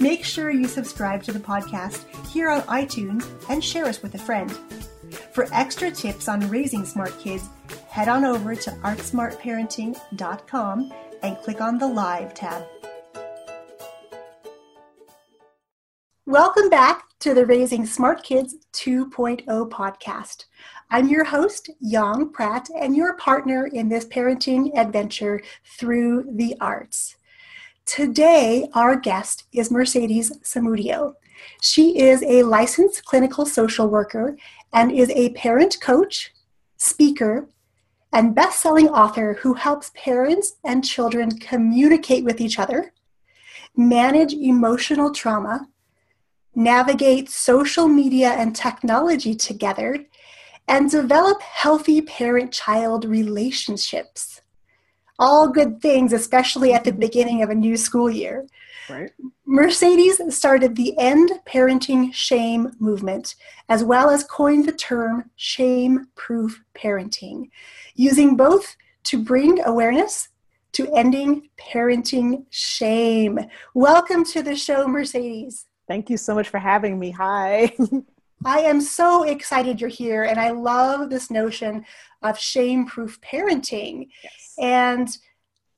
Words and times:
Make 0.00 0.24
sure 0.24 0.50
you 0.50 0.66
subscribe 0.66 1.22
to 1.24 1.32
the 1.32 1.38
podcast 1.38 2.06
here 2.28 2.48
on 2.48 2.62
iTunes 2.62 3.28
and 3.48 3.62
share 3.62 3.84
us 3.84 4.02
with 4.02 4.14
a 4.14 4.18
friend. 4.18 4.50
For 5.32 5.46
extra 5.52 5.90
tips 5.90 6.28
on 6.28 6.48
raising 6.48 6.84
smart 6.84 7.18
kids, 7.18 7.48
head 7.88 8.08
on 8.08 8.24
over 8.24 8.54
to 8.54 8.70
artsmartparenting.com 8.70 10.92
and 11.22 11.36
click 11.38 11.60
on 11.60 11.78
the 11.78 11.88
Live 11.88 12.34
tab. 12.34 12.64
Welcome 16.26 16.70
back 16.70 17.04
to 17.20 17.34
the 17.34 17.44
Raising 17.44 17.84
Smart 17.84 18.22
Kids 18.22 18.54
2.0 18.72 19.44
podcast. 19.68 20.44
I'm 20.90 21.08
your 21.08 21.24
host, 21.24 21.68
Yang 21.80 22.30
Pratt, 22.30 22.68
and 22.78 22.96
your 22.96 23.16
partner 23.16 23.66
in 23.66 23.88
this 23.88 24.06
parenting 24.06 24.70
adventure 24.76 25.42
through 25.78 26.24
the 26.34 26.54
arts. 26.60 27.16
Today, 27.84 28.68
our 28.74 28.96
guest 28.96 29.44
is 29.52 29.70
Mercedes 29.70 30.38
Samudio. 30.38 31.14
She 31.60 31.98
is 31.98 32.22
a 32.22 32.44
licensed 32.44 33.04
clinical 33.04 33.44
social 33.44 33.88
worker 33.88 34.36
and 34.72 34.92
is 34.92 35.10
a 35.10 35.30
parent 35.30 35.78
coach, 35.80 36.32
speaker, 36.76 37.48
and 38.12 38.36
best 38.36 38.60
selling 38.60 38.88
author 38.88 39.34
who 39.40 39.54
helps 39.54 39.90
parents 39.96 40.54
and 40.64 40.84
children 40.84 41.38
communicate 41.38 42.24
with 42.24 42.40
each 42.40 42.58
other, 42.58 42.92
manage 43.76 44.32
emotional 44.32 45.12
trauma, 45.12 45.66
navigate 46.54 47.28
social 47.30 47.88
media 47.88 48.30
and 48.30 48.54
technology 48.54 49.34
together, 49.34 50.06
and 50.68 50.88
develop 50.88 51.42
healthy 51.42 52.00
parent 52.00 52.52
child 52.52 53.04
relationships 53.04 54.41
all 55.18 55.48
good 55.48 55.80
things, 55.80 56.12
especially 56.12 56.72
at 56.72 56.84
the 56.84 56.90
mm-hmm. 56.90 57.00
beginning 57.00 57.42
of 57.42 57.50
a 57.50 57.54
new 57.54 57.76
school 57.76 58.10
year. 58.10 58.46
Right. 58.88 59.10
Mercedes 59.46 60.20
started 60.34 60.74
the 60.74 60.98
End 60.98 61.30
Parenting 61.46 62.12
Shame 62.12 62.72
movement, 62.78 63.36
as 63.68 63.84
well 63.84 64.10
as 64.10 64.24
coined 64.24 64.66
the 64.66 64.72
term 64.72 65.30
shame 65.36 66.06
proof 66.14 66.60
parenting, 66.74 67.50
using 67.94 68.36
both 68.36 68.76
to 69.04 69.22
bring 69.22 69.62
awareness 69.64 70.28
to 70.72 70.92
ending 70.94 71.48
parenting 71.60 72.44
shame. 72.50 73.38
Welcome 73.74 74.24
to 74.26 74.42
the 74.42 74.56
show, 74.56 74.88
Mercedes. 74.88 75.66
Thank 75.86 76.08
you 76.10 76.16
so 76.16 76.34
much 76.34 76.48
for 76.48 76.58
having 76.58 76.98
me. 76.98 77.10
Hi. 77.10 77.72
I 78.44 78.60
am 78.60 78.80
so 78.80 79.22
excited 79.22 79.80
you're 79.80 79.90
here, 79.90 80.24
and 80.24 80.38
I 80.38 80.50
love 80.50 81.10
this 81.10 81.30
notion 81.30 81.84
of 82.22 82.38
shame 82.38 82.86
proof 82.86 83.20
parenting. 83.20 84.08
Yes. 84.22 84.54
And 84.58 85.08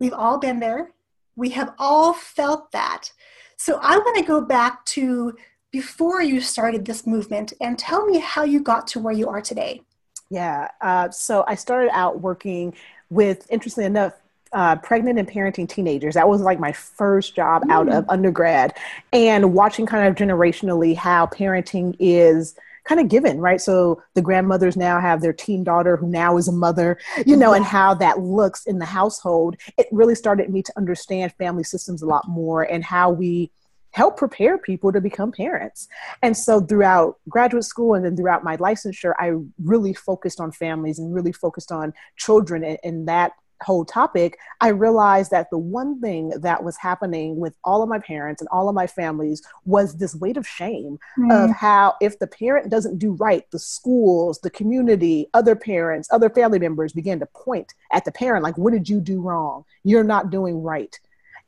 we've 0.01 0.15
all 0.15 0.39
been 0.39 0.61
there, 0.61 0.92
we 1.37 1.51
have 1.51 1.75
all 1.79 2.15
felt 2.15 2.73
that. 2.73 3.12
So 3.57 3.79
I 3.83 3.97
want 3.98 4.17
to 4.17 4.25
go 4.25 4.41
back 4.41 4.85
to 4.87 5.37
before 5.73 6.23
you 6.23 6.41
started 6.41 6.85
this 6.85 7.07
movement 7.07 7.53
and 7.61 7.79
tell 7.79 8.07
me 8.07 8.19
how 8.19 8.45
you 8.45 8.61
got 8.61 8.86
to 8.89 9.01
where 9.01 9.13
you 9.13 9.29
are 9.29 9.41
today. 9.41 9.83
Yeah. 10.30 10.69
Uh, 10.80 11.11
so 11.11 11.45
I 11.47 11.55
started 11.57 11.91
out 11.92 12.20
working 12.20 12.74
with, 13.11 13.47
interestingly 13.51 13.86
enough, 13.86 14.14
uh, 14.55 14.77
pregnant 14.77 15.19
and 15.19 15.29
parenting 15.29 15.69
teenagers. 15.69 16.15
That 16.15 16.29
was 16.29 16.41
like 16.41 16.59
my 16.59 16.73
first 16.73 17.37
job 17.37 17.65
out 17.69 17.89
of 17.89 18.09
undergrad, 18.09 18.77
and 19.13 19.53
watching 19.53 19.85
kind 19.85 20.09
of 20.09 20.15
generationally 20.15 20.97
how 20.97 21.27
parenting 21.27 21.97
is 21.98 22.55
kind 22.85 23.01
of 23.01 23.09
given, 23.09 23.41
right? 23.41 23.61
So 23.61 24.03
the 24.15 24.23
grandmothers 24.23 24.77
now 24.77 25.01
have 25.01 25.23
their 25.23 25.33
teen 25.33 25.65
daughter 25.65 25.97
who 25.97 26.07
now 26.07 26.37
is 26.37 26.48
a 26.48 26.53
mother, 26.53 26.98
you 27.27 27.37
know, 27.37 27.55
and 27.55 27.65
how 27.65 27.95
that 27.95 28.20
looks 28.20 28.67
in 28.67 28.79
the 28.79 28.85
household. 28.85 29.57
It 29.79 29.87
really 29.91 30.15
started 30.15 30.51
me 30.51 30.63
to 30.63 30.73
understand 30.77 31.33
family 31.33 31.65
systems 31.65 32.03
a 32.03 32.07
lot 32.07 32.29
more 32.29 32.63
and 32.63 32.85
how 32.85 33.11
we 33.11 33.51
help 33.92 34.17
prepare 34.17 34.59
people 34.59 34.92
to 34.92 35.01
become 35.01 35.33
parents. 35.33 35.89
And 36.21 36.36
so 36.36 36.61
throughout 36.61 37.19
graduate 37.29 37.65
school 37.65 37.95
and 37.95 38.05
then 38.05 38.17
throughout 38.17 38.45
my 38.45 38.57
licensure, 38.57 39.15
I 39.19 39.33
really 39.63 39.95
focused 39.95 40.41
on 40.41 40.53
families 40.53 40.98
and 40.98 41.15
really 41.15 41.33
focused 41.33 41.73
on 41.73 41.95
children 42.17 42.65
and, 42.65 42.79
and 42.83 43.09
that 43.09 43.33
whole 43.63 43.85
topic, 43.85 44.39
I 44.61 44.69
realized 44.69 45.31
that 45.31 45.51
the 45.51 45.59
one 45.59 46.01
thing 46.01 46.31
that 46.41 46.63
was 46.63 46.77
happening 46.77 47.37
with 47.37 47.55
all 47.65 47.83
of 47.83 47.89
my 47.89 47.98
parents 47.98 48.41
and 48.41 48.48
all 48.48 48.69
of 48.69 48.75
my 48.75 48.87
families 48.87 49.42
was 49.65 49.97
this 49.97 50.15
weight 50.15 50.37
of 50.37 50.47
shame 50.47 50.98
mm. 51.19 51.45
of 51.45 51.51
how 51.51 51.95
if 52.01 52.19
the 52.19 52.27
parent 52.27 52.70
doesn't 52.70 52.98
do 52.98 53.13
right, 53.13 53.48
the 53.51 53.59
schools, 53.59 54.41
the 54.41 54.51
community, 54.51 55.29
other 55.35 55.57
parents, 55.57 56.09
other 56.13 56.31
family 56.31 56.59
members 56.59 56.92
begin 56.92 57.20
to 57.20 57.27
point 57.27 57.75
at 57.92 58.05
the 58.05 58.13
parent 58.13 58.42
like, 58.42 58.59
what 58.59 58.73
did 58.73 58.89
you 58.89 59.01
do 59.01 59.20
wrong? 59.20 59.65
You're 59.83 60.05
not 60.05 60.31
doing 60.31 60.63
right. 60.63 60.98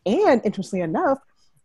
And 0.05 0.41
interestingly 0.45 0.83
enough, 0.83 1.19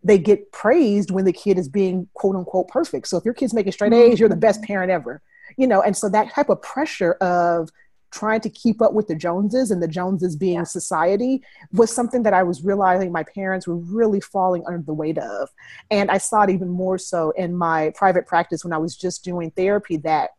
they 0.04 0.18
get 0.18 0.52
praised 0.52 1.12
when 1.12 1.26
the 1.26 1.34
kid 1.34 1.60
is 1.60 1.70
being 1.70 2.08
quote 2.14 2.36
unquote 2.36 2.68
perfect. 2.68 3.08
So 3.08 3.18
if 3.18 3.26
your 3.26 3.34
kid's 3.34 3.54
making 3.54 3.74
straight 3.74 3.94
A's, 3.94 4.20
you're 4.20 4.30
the 4.30 4.36
best 4.36 4.64
parent 4.64 4.92
ever. 4.92 5.22
You 5.58 5.68
know, 5.68 5.82
and 5.82 5.96
so 5.96 6.10
that 6.10 6.32
type 6.32 6.50
of 6.50 6.62
pressure 6.62 7.14
of 7.14 7.70
trying 8.12 8.42
to 8.42 8.50
keep 8.50 8.82
up 8.82 8.94
with 8.94 9.08
the 9.08 9.16
Joneses 9.16 9.72
and 9.72 9.82
the 9.82 9.88
Joneses 9.88 10.36
being 10.36 10.56
yeah. 10.56 10.64
society 10.64 11.42
was 11.72 11.92
something 11.92 12.24
that 12.24 12.34
I 12.34 12.44
was 12.44 12.64
realizing 12.64 13.12
my 13.12 13.24
parents 13.24 13.68
were 13.68 13.78
really 13.78 14.20
falling 14.20 14.64
under 14.68 14.84
the 14.84 14.94
weight 14.94 15.18
of. 15.18 15.50
And 15.90 16.12
I 16.12 16.18
saw 16.18 16.44
it 16.44 16.50
even 16.50 16.70
more 16.70 16.98
so 16.98 17.32
in 17.32 17.56
my 17.56 17.92
private 17.96 18.28
practice 18.28 18.64
when 18.64 18.74
I 18.74 18.78
was 18.78 18.96
just 18.96 19.24
doing 19.24 19.52
therapy 19.52 19.98
that 19.98 20.32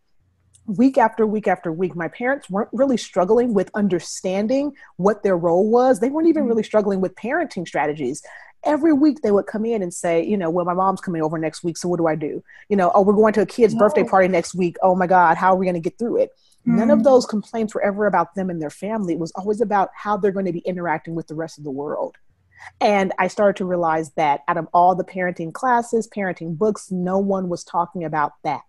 week 0.66 0.96
after 0.96 1.26
week 1.26 1.48
after 1.48 1.72
week, 1.72 1.96
my 1.96 2.08
parents 2.08 2.48
weren't 2.48 2.68
really 2.72 2.96
struggling 2.96 3.52
with 3.52 3.70
understanding 3.74 4.72
what 4.96 5.22
their 5.22 5.36
role 5.36 5.68
was. 5.68 5.98
They 5.98 6.08
weren't 6.08 6.28
even 6.28 6.42
mm-hmm. 6.42 6.50
really 6.50 6.62
struggling 6.62 7.00
with 7.00 7.14
parenting 7.16 7.66
strategies 7.66 8.22
every 8.64 8.92
week 8.92 9.22
they 9.22 9.30
would 9.30 9.46
come 9.46 9.64
in 9.64 9.82
and 9.82 9.92
say, 9.92 10.24
you 10.24 10.36
know, 10.36 10.50
well, 10.50 10.64
my 10.64 10.74
mom's 10.74 11.00
coming 11.00 11.22
over 11.22 11.38
next 11.38 11.64
week, 11.64 11.76
so 11.76 11.88
what 11.88 11.96
do 11.96 12.06
I 12.06 12.14
do? 12.14 12.42
You 12.68 12.76
know, 12.76 12.92
oh, 12.94 13.02
we're 13.02 13.14
going 13.14 13.32
to 13.34 13.42
a 13.42 13.46
kid's 13.46 13.74
no. 13.74 13.80
birthday 13.80 14.04
party 14.04 14.28
next 14.28 14.54
week. 14.54 14.76
Oh 14.82 14.94
my 14.94 15.06
God, 15.06 15.36
how 15.36 15.52
are 15.52 15.56
we 15.56 15.66
going 15.66 15.74
to 15.74 15.80
get 15.80 15.98
through 15.98 16.18
it? 16.18 16.30
Mm-hmm. 16.66 16.78
None 16.78 16.90
of 16.90 17.00
mm. 17.00 17.04
those 17.04 17.26
complaints 17.26 17.74
were 17.74 17.82
ever 17.82 18.06
about 18.06 18.34
them 18.34 18.50
and 18.50 18.60
their 18.62 18.70
family. 18.70 19.14
It 19.14 19.18
was 19.18 19.32
always 19.32 19.60
about 19.60 19.90
how 19.94 20.16
they're 20.16 20.32
going 20.32 20.46
to 20.46 20.52
be 20.52 20.60
interacting 20.60 21.14
with 21.14 21.26
the 21.26 21.34
rest 21.34 21.58
of 21.58 21.64
the 21.64 21.70
world. 21.70 22.16
And 22.80 23.12
I 23.18 23.28
started 23.28 23.56
to 23.56 23.64
realize 23.64 24.10
that 24.12 24.42
out 24.48 24.56
of 24.56 24.68
all 24.72 24.94
the 24.94 25.04
parenting 25.04 25.52
classes, 25.52 26.08
parenting 26.08 26.56
books, 26.56 26.90
no 26.90 27.18
one 27.18 27.48
was 27.48 27.64
talking 27.64 28.04
about 28.04 28.32
that. 28.44 28.62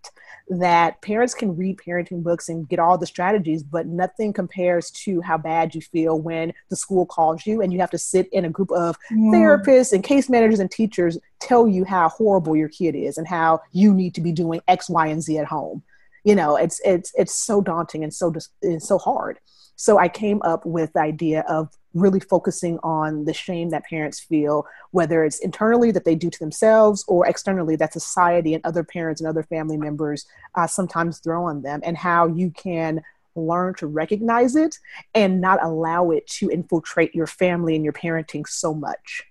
That 0.50 1.02
parents 1.02 1.34
can 1.34 1.56
read 1.56 1.78
parenting 1.78 2.24
books 2.24 2.50
and 2.50 2.68
get 2.68 2.80
all 2.80 2.98
the 2.98 3.06
strategies, 3.06 3.64
but 3.64 3.88
nothing 3.88 4.34
compares 4.34 4.92
to 4.92 5.22
how 5.22 5.38
bad 5.38 5.74
you 5.74 5.82
feel 5.82 6.20
when 6.20 6.54
the 6.70 6.76
school 6.76 7.06
calls 7.06 7.46
you 7.46 7.62
and 7.62 7.72
you 7.72 7.80
have 7.80 7.92
to 7.92 7.98
sit 7.98 8.28
in 8.32 8.46
a 8.46 8.50
group 8.50 8.72
of 8.72 8.98
mm. 9.12 9.32
therapists 9.32 9.94
and 9.94 10.04
case 10.04 10.30
managers 10.30 10.60
and 10.60 10.72
teachers 10.72 11.18
tell 11.40 11.68
you 11.68 11.86
how 11.86 12.10
horrible 12.10 12.56
your 12.56 12.70
kid 12.70 12.96
is 12.96 13.18
and 13.18 13.28
how 13.28 13.62
you 13.72 13.94
need 13.94 14.16
to 14.16 14.22
be 14.22 14.32
doing 14.32 14.62
X, 14.68 14.90
Y, 14.90 15.08
and 15.08 15.22
Z 15.22 15.38
at 15.38 15.46
home 15.46 15.84
you 16.24 16.36
know 16.36 16.56
it's 16.56 16.80
it's 16.86 17.12
it's 17.16 17.34
so 17.34 17.62
daunting 17.62 18.04
and 18.04 18.14
so 18.14 18.34
it's 18.62 18.88
so 18.88 18.98
hard. 18.98 19.40
So 19.76 19.98
i 19.98 20.08
came 20.08 20.42
up 20.44 20.66
with 20.66 20.94
the 20.94 21.02
idea 21.02 21.44
of 21.48 21.70
really 21.94 22.20
focusing 22.20 22.80
on 22.84 23.26
the 23.26 23.34
shame 23.34 23.70
that 23.70 23.86
parents 23.86 24.20
feel 24.20 24.66
whether 24.92 25.24
it's 25.24 25.40
internally 25.40 25.92
that 25.92 26.06
they 26.06 26.16
do 26.16 26.30
to 26.30 26.40
themselves 26.40 27.04
or 27.08 27.28
externally 27.28 27.76
that 27.76 27.94
society 27.94 28.54
and 28.54 28.66
other 28.66 28.84
parents 28.84 29.22
and 29.22 29.28
other 29.28 29.44
family 29.44 29.78
members 29.78 30.26
uh, 30.56 30.68
sometimes 30.68 31.20
throw 31.20 31.46
on 31.46 31.62
them 31.62 31.82
and 31.84 31.98
how 31.98 32.28
you 32.28 32.50
can 32.52 33.02
learn 33.36 33.74
to 33.76 33.88
recognize 33.88 34.56
it 34.56 34.78
and 35.14 35.42
not 35.42 35.64
allow 35.64 36.12
it 36.12 36.26
to 36.28 36.50
infiltrate 36.50 37.14
your 37.16 37.28
family 37.28 37.76
and 37.76 37.84
your 37.84 37.94
parenting 37.94 38.48
so 38.48 38.74
much 38.74 39.24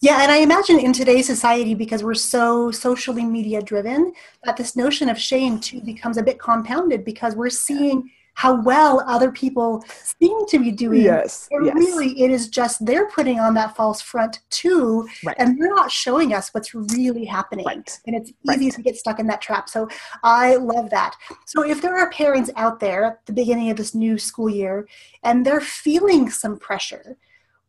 yeah, 0.00 0.22
and 0.22 0.30
I 0.30 0.38
imagine 0.38 0.78
in 0.78 0.92
today's 0.92 1.26
society, 1.26 1.74
because 1.74 2.02
we're 2.02 2.14
so 2.14 2.70
socially 2.70 3.24
media 3.24 3.62
driven, 3.62 4.12
that 4.44 4.56
this 4.56 4.76
notion 4.76 5.08
of 5.08 5.18
shame 5.18 5.58
too 5.58 5.80
becomes 5.80 6.16
a 6.16 6.22
bit 6.22 6.38
compounded 6.38 7.04
because 7.04 7.34
we're 7.34 7.50
seeing 7.50 8.10
how 8.36 8.60
well 8.60 9.02
other 9.06 9.32
people 9.32 9.82
seem 9.88 10.46
to 10.46 10.58
be 10.58 10.70
doing. 10.70 11.00
Yes. 11.00 11.48
And 11.50 11.64
yes. 11.64 11.74
really, 11.74 12.20
it 12.20 12.30
is 12.30 12.48
just 12.48 12.84
they're 12.84 13.08
putting 13.08 13.40
on 13.40 13.54
that 13.54 13.74
false 13.74 14.02
front 14.02 14.40
too, 14.50 15.08
right. 15.24 15.34
and 15.38 15.58
they're 15.58 15.74
not 15.74 15.90
showing 15.90 16.34
us 16.34 16.50
what's 16.50 16.74
really 16.74 17.24
happening. 17.24 17.64
Right. 17.64 17.98
And 18.06 18.14
it's 18.14 18.30
easy 18.50 18.66
right. 18.66 18.72
to 18.74 18.82
get 18.82 18.96
stuck 18.96 19.18
in 19.18 19.26
that 19.28 19.40
trap. 19.40 19.70
So 19.70 19.88
I 20.22 20.56
love 20.56 20.90
that. 20.90 21.16
So 21.46 21.64
if 21.64 21.80
there 21.80 21.96
are 21.96 22.10
parents 22.10 22.50
out 22.56 22.78
there 22.78 23.04
at 23.04 23.26
the 23.26 23.32
beginning 23.32 23.70
of 23.70 23.78
this 23.78 23.94
new 23.94 24.18
school 24.18 24.50
year 24.50 24.86
and 25.22 25.46
they're 25.46 25.62
feeling 25.62 26.28
some 26.28 26.58
pressure, 26.58 27.16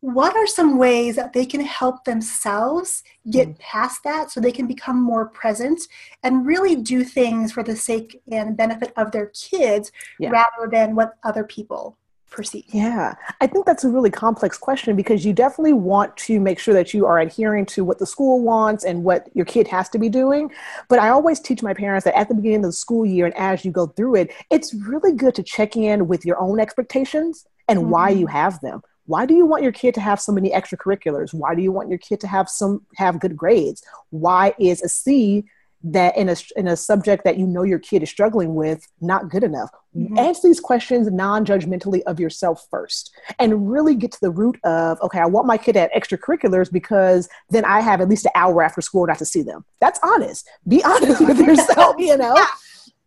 what 0.01 0.35
are 0.35 0.47
some 0.47 0.77
ways 0.77 1.15
that 1.15 1.33
they 1.33 1.45
can 1.45 1.61
help 1.61 2.03
themselves 2.03 3.03
get 3.29 3.49
mm. 3.49 3.59
past 3.59 4.03
that 4.03 4.29
so 4.29 4.39
they 4.39 4.51
can 4.51 4.67
become 4.67 5.01
more 5.01 5.25
present 5.25 5.81
and 6.23 6.45
really 6.45 6.75
do 6.75 7.03
things 7.03 7.51
for 7.51 7.63
the 7.63 7.75
sake 7.75 8.21
and 8.31 8.55
benefit 8.55 8.93
of 8.95 9.11
their 9.11 9.27
kids 9.27 9.91
yeah. 10.19 10.29
rather 10.29 10.69
than 10.71 10.95
what 10.95 11.15
other 11.23 11.43
people 11.43 11.97
perceive? 12.29 12.65
Yeah, 12.69 13.15
I 13.41 13.47
think 13.47 13.65
that's 13.65 13.83
a 13.83 13.89
really 13.89 14.11
complex 14.11 14.57
question 14.57 14.95
because 14.95 15.25
you 15.25 15.33
definitely 15.33 15.73
want 15.73 16.15
to 16.17 16.39
make 16.39 16.59
sure 16.59 16.73
that 16.73 16.93
you 16.93 17.05
are 17.05 17.19
adhering 17.19 17.65
to 17.67 17.83
what 17.83 17.99
the 17.99 18.05
school 18.05 18.41
wants 18.41 18.83
and 18.83 19.03
what 19.03 19.29
your 19.33 19.45
kid 19.45 19.67
has 19.69 19.89
to 19.89 19.97
be 19.97 20.09
doing. 20.09 20.51
But 20.89 20.99
I 20.99 21.09
always 21.09 21.39
teach 21.39 21.63
my 21.63 21.73
parents 21.73 22.05
that 22.05 22.17
at 22.17 22.27
the 22.27 22.35
beginning 22.35 22.57
of 22.57 22.63
the 22.63 22.73
school 22.73 23.05
year 23.05 23.25
and 23.25 23.35
as 23.37 23.65
you 23.65 23.71
go 23.71 23.87
through 23.87 24.15
it, 24.15 24.33
it's 24.51 24.73
really 24.73 25.13
good 25.13 25.35
to 25.35 25.43
check 25.43 25.75
in 25.75 26.07
with 26.07 26.25
your 26.25 26.39
own 26.39 26.59
expectations 26.59 27.45
and 27.67 27.79
mm-hmm. 27.79 27.89
why 27.89 28.09
you 28.09 28.27
have 28.27 28.59
them. 28.61 28.81
Why 29.07 29.25
do 29.25 29.33
you 29.33 29.45
want 29.45 29.63
your 29.63 29.71
kid 29.71 29.93
to 29.95 30.01
have 30.01 30.21
so 30.21 30.31
many 30.31 30.51
extracurriculars? 30.51 31.33
Why 31.33 31.55
do 31.55 31.61
you 31.61 31.71
want 31.71 31.89
your 31.89 31.97
kid 31.97 32.19
to 32.21 32.27
have 32.27 32.47
some 32.47 32.85
have 32.95 33.19
good 33.19 33.35
grades? 33.35 33.81
Why 34.11 34.53
is 34.59 34.81
a 34.83 34.89
C 34.89 35.45
that 35.83 36.17
in 36.17 36.27
a 36.27 36.35
in 36.55 36.67
a 36.67 36.75
subject 36.75 37.23
that 37.23 37.37
you 37.37 37.45
know 37.45 37.63
your 37.63 37.77
kid 37.77 38.01
is 38.01 38.09
struggling 38.09 38.55
with 38.55 38.87
not 38.99 39.29
good 39.29 39.43
enough 39.43 39.69
mm-hmm. 39.95 40.17
answer 40.17 40.47
these 40.47 40.59
questions 40.59 41.09
non-judgmentally 41.11 42.01
of 42.07 42.19
yourself 42.19 42.65
first 42.71 43.15
and 43.37 43.71
really 43.71 43.93
get 43.93 44.11
to 44.11 44.19
the 44.19 44.31
root 44.31 44.57
of 44.63 44.99
okay 45.01 45.19
i 45.19 45.25
want 45.25 45.45
my 45.45 45.55
kid 45.55 45.73
to 45.73 45.79
have 45.79 45.91
extracurriculars 45.91 46.71
because 46.71 47.29
then 47.51 47.63
i 47.63 47.79
have 47.79 48.01
at 48.01 48.09
least 48.09 48.25
an 48.25 48.31
hour 48.33 48.63
after 48.63 48.81
school 48.81 49.05
not 49.05 49.19
to 49.19 49.25
see 49.25 49.43
them 49.43 49.63
that's 49.79 49.99
honest 50.01 50.49
be 50.67 50.83
honest 50.83 51.21
with 51.21 51.39
yourself 51.39 51.95
you 51.99 52.17
know 52.17 52.33
yeah. 52.35 52.45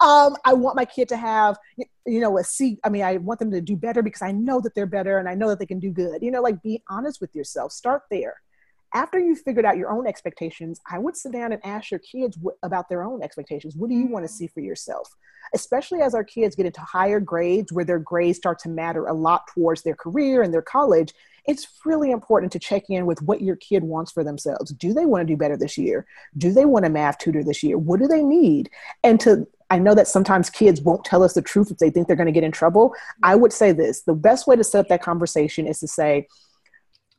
Um, 0.00 0.36
i 0.44 0.52
want 0.52 0.76
my 0.76 0.84
kid 0.84 1.08
to 1.08 1.16
have 1.16 1.56
you 2.06 2.20
know 2.20 2.38
a 2.38 2.44
c 2.44 2.78
i 2.84 2.88
mean 2.88 3.02
i 3.02 3.16
want 3.18 3.38
them 3.38 3.50
to 3.50 3.60
do 3.60 3.76
better 3.76 4.02
because 4.02 4.22
i 4.22 4.32
know 4.32 4.60
that 4.60 4.74
they're 4.74 4.86
better 4.86 5.18
and 5.18 5.28
i 5.28 5.34
know 5.34 5.48
that 5.48 5.58
they 5.58 5.66
can 5.66 5.78
do 5.78 5.90
good 5.90 6.22
you 6.22 6.30
know 6.30 6.42
like 6.42 6.62
be 6.62 6.82
honest 6.88 7.20
with 7.20 7.34
yourself 7.34 7.72
start 7.72 8.02
there 8.10 8.40
after 8.92 9.18
you've 9.18 9.40
figured 9.40 9.64
out 9.64 9.76
your 9.76 9.90
own 9.90 10.06
expectations, 10.06 10.80
I 10.90 10.98
would 10.98 11.16
sit 11.16 11.32
down 11.32 11.52
and 11.52 11.64
ask 11.64 11.90
your 11.90 12.00
kids 12.00 12.36
w- 12.36 12.56
about 12.62 12.88
their 12.88 13.04
own 13.04 13.22
expectations. 13.22 13.76
What 13.76 13.88
do 13.88 13.96
you 13.96 14.06
want 14.06 14.24
to 14.24 14.32
see 14.32 14.48
for 14.48 14.60
yourself? 14.60 15.08
Especially 15.54 16.00
as 16.00 16.14
our 16.14 16.24
kids 16.24 16.56
get 16.56 16.66
into 16.66 16.80
higher 16.80 17.20
grades 17.20 17.72
where 17.72 17.84
their 17.84 17.98
grades 17.98 18.38
start 18.38 18.58
to 18.60 18.68
matter 18.68 19.06
a 19.06 19.12
lot 19.12 19.46
towards 19.54 19.82
their 19.82 19.94
career 19.94 20.42
and 20.42 20.52
their 20.52 20.62
college, 20.62 21.14
it's 21.46 21.68
really 21.84 22.10
important 22.10 22.52
to 22.52 22.58
check 22.58 22.84
in 22.88 23.06
with 23.06 23.22
what 23.22 23.40
your 23.40 23.56
kid 23.56 23.84
wants 23.84 24.10
for 24.10 24.24
themselves. 24.24 24.72
Do 24.72 24.92
they 24.92 25.06
want 25.06 25.26
to 25.26 25.32
do 25.32 25.36
better 25.36 25.56
this 25.56 25.78
year? 25.78 26.04
Do 26.36 26.52
they 26.52 26.64
want 26.64 26.84
a 26.84 26.90
math 26.90 27.18
tutor 27.18 27.44
this 27.44 27.62
year? 27.62 27.78
What 27.78 28.00
do 28.00 28.08
they 28.08 28.22
need? 28.22 28.70
And 29.04 29.20
to 29.20 29.46
I 29.70 29.78
know 29.78 29.94
that 29.94 30.08
sometimes 30.08 30.50
kids 30.50 30.80
won't 30.80 31.04
tell 31.04 31.22
us 31.22 31.34
the 31.34 31.42
truth 31.42 31.70
if 31.70 31.78
they 31.78 31.90
think 31.90 32.06
they're 32.06 32.16
going 32.16 32.26
to 32.26 32.32
get 32.32 32.44
in 32.44 32.52
trouble. 32.52 32.92
I 33.22 33.36
would 33.36 33.52
say 33.52 33.72
this 33.72 34.02
the 34.02 34.14
best 34.14 34.46
way 34.46 34.56
to 34.56 34.64
set 34.64 34.80
up 34.80 34.88
that 34.88 35.02
conversation 35.02 35.66
is 35.66 35.78
to 35.80 35.88
say, 35.88 36.26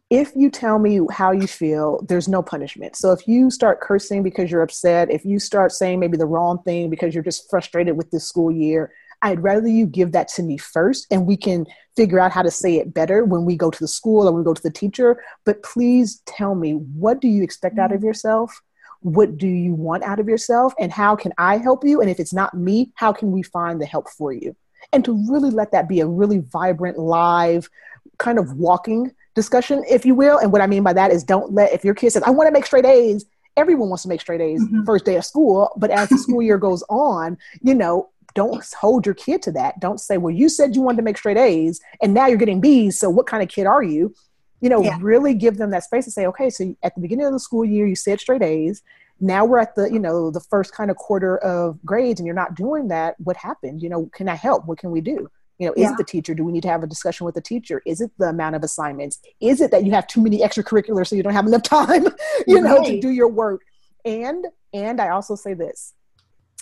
if 0.10 0.34
you 0.36 0.50
tell 0.50 0.78
me 0.78 1.00
how 1.10 1.32
you 1.32 1.48
feel, 1.48 2.06
there's 2.06 2.28
no 2.28 2.44
punishment. 2.44 2.98
So 2.98 3.14
if 3.14 3.26
you 3.30 3.50
start 3.50 3.80
cursing 3.80 4.24
because 4.24 4.52
you're 4.52 4.62
upset, 4.62 5.10
if 5.10 5.24
you 5.24 5.40
start 5.40 5.72
saying 5.72 6.02
maybe 6.02 6.18
the 6.18 6.26
wrong 6.26 6.62
thing 6.64 6.90
because 6.90 7.16
you're 7.16 7.24
just 7.24 7.50
frustrated 7.50 7.96
with 7.96 8.12
this 8.12 8.28
school 8.28 8.52
year, 8.52 8.92
I'd 9.22 9.42
rather 9.42 9.70
you 9.70 9.86
give 9.86 10.12
that 10.12 10.28
to 10.30 10.44
me 10.44 10.58
first 10.58 11.08
and 11.12 11.26
we 11.26 11.38
can 11.38 11.66
figure 11.96 12.20
out 12.20 12.34
how 12.34 12.42
to 12.42 12.52
say 12.52 12.76
it 12.76 12.94
better 12.94 13.24
when 13.24 13.46
we 13.46 13.56
go 13.56 13.72
to 13.72 13.80
the 13.80 13.88
school 13.88 14.28
or 14.28 14.34
when 14.34 14.42
we 14.42 14.46
go 14.46 14.54
to 14.54 14.62
the 14.62 14.70
teacher. 14.70 15.24
But 15.46 15.64
please 15.64 16.22
tell 16.26 16.56
me 16.56 16.74
what 16.74 17.22
do 17.22 17.30
you 17.30 17.42
expect 17.42 17.80
out 17.80 17.94
of 17.94 18.00
mm-hmm. 18.00 18.08
yourself? 18.08 18.62
What 19.02 19.38
do 19.38 19.48
you 19.48 19.74
want 19.74 20.04
out 20.04 20.20
of 20.20 20.28
yourself? 20.28 20.74
And 20.80 20.92
how 20.92 21.16
can 21.16 21.34
I 21.38 21.58
help 21.58 21.84
you? 21.84 22.02
And 22.02 22.10
if 22.10 22.20
it's 22.20 22.34
not 22.34 22.54
me, 22.54 22.92
how 22.96 23.12
can 23.12 23.32
we 23.32 23.44
find 23.44 23.82
the 23.82 23.86
help 23.86 24.10
for 24.10 24.32
you? 24.32 24.56
And 24.94 25.04
to 25.06 25.14
really 25.30 25.52
let 25.52 25.72
that 25.72 25.90
be 25.90 26.00
a 26.00 26.08
really 26.08 26.40
vibrant, 26.40 26.98
live, 26.98 27.70
kind 28.18 28.40
of 28.40 28.54
walking 28.58 29.12
discussion, 29.36 29.84
if 29.90 30.06
you 30.06 30.16
will. 30.16 30.38
And 30.38 30.52
what 30.52 30.62
I 30.62 30.68
mean 30.68 30.84
by 30.84 30.94
that 30.94 31.12
is 31.12 31.24
don't 31.24 31.54
let, 31.54 31.74
if 31.74 31.84
your 31.84 31.96
kid 31.96 32.12
says, 32.12 32.24
I 32.24 32.30
want 32.30 32.48
to 32.48 32.52
make 32.52 32.66
straight 32.66 32.86
A's, 32.86 33.26
everyone 33.58 33.90
wants 33.90 34.04
to 34.04 34.10
make 34.10 34.22
straight 34.22 34.42
A's 34.42 34.62
mm-hmm. 34.62 34.84
first 34.84 35.06
day 35.06 35.16
of 35.16 35.26
school. 35.26 35.72
But 35.78 35.92
as 35.92 36.10
the 36.10 36.18
school 36.18 36.42
year 36.42 36.58
goes 36.58 36.84
on, 36.90 37.38
you 37.62 37.74
know, 37.74 38.10
don't 38.34 38.64
hold 38.80 39.06
your 39.06 39.16
kid 39.16 39.42
to 39.44 39.52
that. 39.54 39.80
Don't 39.80 40.00
say, 40.00 40.18
well, 40.18 40.34
you 40.34 40.50
said 40.50 40.76
you 40.76 40.82
wanted 40.82 40.98
to 40.98 41.04
make 41.04 41.18
straight 41.18 41.38
A's 41.38 41.82
and 42.02 42.14
now 42.14 42.28
you're 42.28 42.38
getting 42.38 42.62
B's. 42.62 43.00
So 43.00 43.10
what 43.10 43.28
kind 43.28 43.44
of 43.44 43.50
kid 43.50 43.66
are 43.66 43.84
you? 43.84 44.14
You 44.62 44.70
know, 44.70 44.84
yeah. 44.84 44.98
really 45.02 45.34
give 45.34 45.58
them 45.58 45.72
that 45.72 45.84
space 45.84 46.06
to 46.06 46.12
say, 46.12 46.26
okay, 46.28 46.50
so 46.50 46.76
at 46.84 46.96
the 46.96 47.02
beginning 47.02 47.26
of 47.26 47.34
the 47.34 47.40
school 47.40 47.66
year, 47.66 47.88
you 47.88 47.96
said 47.96 48.20
straight 48.20 48.44
A's. 48.44 48.82
Now 49.20 49.46
we're 49.46 49.60
at 49.60 49.76
the, 49.76 49.92
you 49.92 50.00
know, 50.00 50.32
the 50.32 50.40
first 50.40 50.74
kind 50.74 50.90
of 50.90 50.98
quarter 50.98 51.38
of 51.40 51.84
grades 51.86 52.20
and 52.20 52.26
you're 52.26 52.36
not 52.36 52.56
doing 52.56 52.88
that. 52.88 53.16
What 53.20 53.38
happened? 53.38 53.82
You 53.82 53.90
know, 53.90 54.10
can 54.14 54.30
I 54.30 54.36
help? 54.36 54.66
What 54.66 54.80
can 54.80 54.92
we 54.92 55.02
do? 55.02 55.30
You 55.60 55.68
know, 55.68 55.74
is 55.74 55.82
yeah. 55.84 55.92
it 55.92 55.98
the 55.98 56.04
teacher? 56.04 56.34
Do 56.34 56.44
we 56.44 56.52
need 56.52 56.64
to 56.64 56.70
have 56.70 56.82
a 56.82 56.88
discussion 56.88 57.26
with 57.26 57.36
the 57.36 57.42
teacher? 57.42 57.84
Is 57.86 58.02
it 58.02 58.12
the 58.18 58.30
amount 58.30 58.56
of 58.56 58.64
assignments? 58.64 59.20
Is 59.40 59.62
it 59.62 59.70
that 59.70 59.86
you 59.86 59.92
have 59.92 60.08
too 60.08 60.22
many 60.22 60.40
extracurriculars 60.40 61.08
so 61.08 61.16
you 61.16 61.22
don't 61.22 61.34
have 61.34 61.46
enough 61.46 61.64
time, 61.64 62.06
you 62.48 62.56
right. 62.56 62.64
know, 62.64 62.84
to 62.84 63.00
do 63.00 63.10
your 63.10 63.28
work? 63.28 63.62
And 64.04 64.48
and 64.74 65.00
I 65.00 65.10
also 65.10 65.36
say 65.36 65.54
this 65.54 65.94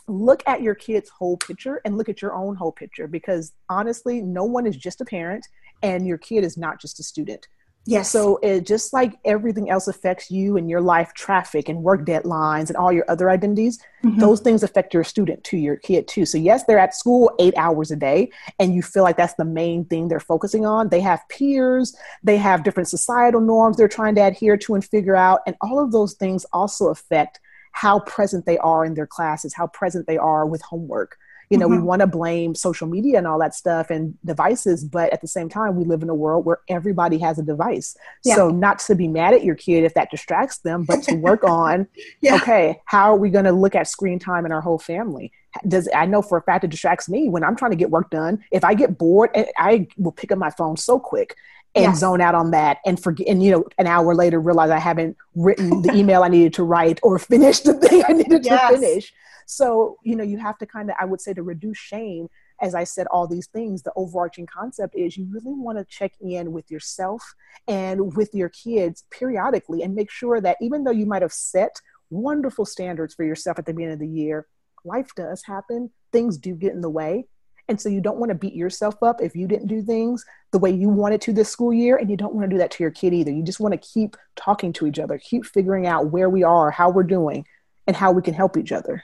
look 0.09 0.41
at 0.47 0.61
your 0.61 0.75
kid's 0.75 1.09
whole 1.09 1.37
picture 1.37 1.81
and 1.85 1.97
look 1.97 2.09
at 2.09 2.21
your 2.21 2.33
own 2.33 2.55
whole 2.55 2.71
picture 2.71 3.07
because 3.07 3.53
honestly, 3.69 4.21
no 4.21 4.43
one 4.43 4.65
is 4.65 4.75
just 4.75 5.01
a 5.01 5.05
parent 5.05 5.47
and 5.83 6.05
your 6.05 6.17
kid 6.17 6.43
is 6.43 6.57
not 6.57 6.81
just 6.81 6.99
a 6.99 7.03
student. 7.03 7.47
Yes. 7.85 8.11
So 8.11 8.37
it 8.43 8.67
just 8.67 8.93
like 8.93 9.17
everything 9.25 9.69
else 9.69 9.87
affects 9.87 10.29
you 10.29 10.57
and 10.57 10.69
your 10.69 10.81
life 10.81 11.13
traffic 11.13 11.69
and 11.69 11.81
work 11.81 12.05
deadlines 12.05 12.67
and 12.67 12.77
all 12.77 12.91
your 12.91 13.05
other 13.09 13.31
identities, 13.31 13.79
mm-hmm. 14.03 14.19
those 14.19 14.41
things 14.41 14.61
affect 14.61 14.93
your 14.93 15.03
student 15.03 15.43
to 15.45 15.57
your 15.57 15.77
kid 15.77 16.07
too. 16.07 16.25
So 16.25 16.37
yes, 16.37 16.65
they're 16.65 16.77
at 16.77 16.93
school 16.93 17.31
eight 17.39 17.55
hours 17.57 17.89
a 17.89 17.95
day 17.95 18.31
and 18.59 18.75
you 18.75 18.83
feel 18.83 19.03
like 19.03 19.17
that's 19.17 19.33
the 19.35 19.45
main 19.45 19.85
thing 19.85 20.07
they're 20.07 20.19
focusing 20.19 20.65
on. 20.65 20.89
They 20.89 20.99
have 21.01 21.27
peers, 21.29 21.95
they 22.21 22.37
have 22.37 22.63
different 22.63 22.89
societal 22.89 23.41
norms 23.41 23.77
they're 23.77 23.87
trying 23.87 24.15
to 24.15 24.21
adhere 24.21 24.57
to 24.57 24.75
and 24.75 24.85
figure 24.85 25.15
out. 25.15 25.39
And 25.47 25.55
all 25.61 25.79
of 25.79 25.91
those 25.91 26.13
things 26.13 26.45
also 26.53 26.89
affect 26.89 27.39
how 27.71 27.99
present 28.01 28.45
they 28.45 28.57
are 28.59 28.85
in 28.85 28.93
their 28.93 29.07
classes, 29.07 29.53
how 29.53 29.67
present 29.67 30.05
they 30.05 30.17
are 30.17 30.45
with 30.45 30.61
homework 30.61 31.17
you 31.49 31.57
know, 31.57 31.67
mm-hmm. 31.67 31.77
we 31.77 31.83
want 31.83 32.01
to 32.01 32.07
blame 32.07 32.53
social 32.53 32.87
media 32.87 33.17
and 33.17 33.25
all 33.25 33.39
that 33.39 33.55
stuff 33.55 33.89
and 33.89 34.15
devices, 34.23 34.83
but 34.83 35.11
at 35.11 35.21
the 35.21 35.27
same 35.27 35.49
time, 35.49 35.75
we 35.75 35.83
live 35.83 36.03
in 36.03 36.09
a 36.09 36.15
world 36.15 36.45
where 36.45 36.59
everybody 36.67 37.17
has 37.17 37.39
a 37.39 37.43
device. 37.43 37.97
Yeah. 38.23 38.35
So, 38.35 38.49
not 38.49 38.79
to 38.79 38.95
be 38.95 39.07
mad 39.07 39.33
at 39.33 39.43
your 39.43 39.55
kid 39.55 39.83
if 39.83 39.95
that 39.95 40.11
distracts 40.11 40.59
them, 40.59 40.83
but 40.83 41.03
to 41.03 41.15
work 41.15 41.43
on, 41.43 41.87
yeah. 42.21 42.35
okay, 42.35 42.81
how 42.85 43.13
are 43.13 43.17
we 43.17 43.29
going 43.29 43.45
to 43.45 43.51
look 43.51 43.75
at 43.75 43.87
screen 43.87 44.19
time 44.19 44.45
in 44.45 44.51
our 44.51 44.61
whole 44.61 44.79
family? 44.79 45.31
Does 45.67 45.89
I 45.95 46.05
know 46.05 46.21
for 46.21 46.37
a 46.37 46.41
fact 46.43 46.63
it 46.63 46.69
distracts 46.69 47.09
me 47.09 47.27
when 47.29 47.43
I'm 47.43 47.55
trying 47.55 47.71
to 47.71 47.77
get 47.77 47.89
work 47.89 48.11
done. 48.11 48.43
If 48.51 48.63
I 48.63 48.75
get 48.75 48.99
bored, 48.99 49.31
I 49.57 49.87
will 49.97 50.11
pick 50.11 50.31
up 50.31 50.37
my 50.37 50.51
phone 50.51 50.77
so 50.77 50.99
quick 50.99 51.35
and 51.75 51.95
zone 51.95 52.19
out 52.19 52.35
on 52.35 52.51
that 52.51 52.79
and 52.85 53.01
forget 53.01 53.27
and 53.27 53.43
you 53.43 53.51
know 53.51 53.63
an 53.77 53.85
hour 53.85 54.15
later 54.15 54.39
realize 54.39 54.71
i 54.71 54.79
haven't 54.79 55.15
written 55.35 55.81
the 55.83 55.93
email 55.93 56.23
i 56.23 56.27
needed 56.27 56.53
to 56.53 56.63
write 56.63 56.99
or 57.03 57.19
finished 57.19 57.63
the 57.63 57.73
thing 57.73 58.03
i 58.07 58.11
needed 58.11 58.43
yes. 58.43 58.71
to 58.71 58.77
finish 58.77 59.13
so, 59.49 59.97
you 60.03 60.15
know, 60.15 60.23
you 60.23 60.37
have 60.37 60.59
to 60.59 60.67
kind 60.67 60.91
of, 60.91 60.95
I 60.99 61.05
would 61.05 61.19
say, 61.19 61.33
to 61.33 61.41
reduce 61.41 61.79
shame, 61.79 62.29
as 62.61 62.75
I 62.75 62.83
said, 62.83 63.07
all 63.07 63.27
these 63.27 63.47
things, 63.47 63.81
the 63.81 63.91
overarching 63.95 64.45
concept 64.45 64.95
is 64.95 65.17
you 65.17 65.25
really 65.25 65.55
want 65.55 65.79
to 65.79 65.85
check 65.85 66.13
in 66.21 66.51
with 66.51 66.69
yourself 66.69 67.33
and 67.67 68.15
with 68.15 68.35
your 68.35 68.49
kids 68.49 69.05
periodically 69.09 69.81
and 69.81 69.95
make 69.95 70.11
sure 70.11 70.39
that 70.39 70.57
even 70.61 70.83
though 70.83 70.91
you 70.91 71.07
might 71.07 71.23
have 71.23 71.33
set 71.33 71.81
wonderful 72.11 72.63
standards 72.63 73.15
for 73.15 73.23
yourself 73.23 73.57
at 73.57 73.65
the 73.65 73.73
beginning 73.73 73.93
of 73.93 73.99
the 73.99 74.07
year, 74.07 74.45
life 74.85 75.09
does 75.15 75.41
happen, 75.43 75.89
things 76.11 76.37
do 76.37 76.53
get 76.53 76.73
in 76.73 76.81
the 76.81 76.89
way. 76.89 77.25
And 77.69 77.79
so 77.79 77.87
you 77.87 78.01
don't 78.01 78.17
want 78.17 78.31
to 78.31 78.35
beat 78.35 78.55
yourself 78.55 79.01
up 79.03 79.21
if 79.21 79.35
you 79.35 79.47
didn't 79.47 79.67
do 79.67 79.81
things 79.81 80.25
the 80.51 80.57
way 80.57 80.71
you 80.71 80.89
wanted 80.89 81.21
to 81.21 81.33
this 81.33 81.49
school 81.49 81.71
year. 81.71 81.97
And 81.97 82.09
you 82.09 82.17
don't 82.17 82.33
want 82.33 82.49
to 82.49 82.53
do 82.53 82.57
that 82.57 82.71
to 82.71 82.83
your 82.83 82.91
kid 82.91 83.13
either. 83.13 83.31
You 83.31 83.43
just 83.43 83.59
want 83.59 83.73
to 83.73 83.77
keep 83.77 84.17
talking 84.35 84.73
to 84.73 84.87
each 84.87 84.97
other, 84.99 85.19
keep 85.19 85.45
figuring 85.45 85.85
out 85.85 86.07
where 86.07 86.29
we 86.29 86.43
are, 86.43 86.71
how 86.71 86.89
we're 86.89 87.03
doing, 87.03 87.45
and 87.85 87.95
how 87.95 88.11
we 88.11 88.23
can 88.23 88.33
help 88.33 88.57
each 88.57 88.71
other. 88.71 89.03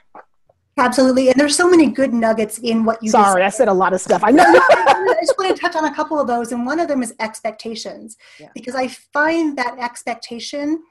Absolutely. 0.78 1.30
And 1.30 1.40
there's 1.40 1.56
so 1.56 1.70
many 1.70 1.86
good 1.86 2.12
nuggets 2.12 2.58
in 2.58 2.84
what 2.84 3.02
you 3.02 3.10
Sorry, 3.10 3.42
I 3.42 3.48
said 3.48 3.68
a 3.68 3.72
lot 3.72 3.94
of 3.94 4.00
stuff. 4.00 4.22
I 4.22 4.30
know. 4.30 4.44
I 4.44 5.14
just 5.20 5.38
want 5.38 5.56
to 5.56 5.60
touch 5.60 5.74
on 5.74 5.86
a 5.86 5.94
couple 5.94 6.20
of 6.20 6.26
those. 6.26 6.52
And 6.52 6.66
one 6.66 6.80
of 6.80 6.88
them 6.88 7.02
is 7.02 7.14
expectations. 7.18 8.16
Yeah. 8.38 8.48
Because 8.52 8.74
I 8.74 8.88
find 8.88 9.56
that 9.56 9.78
expectation, 9.78 10.82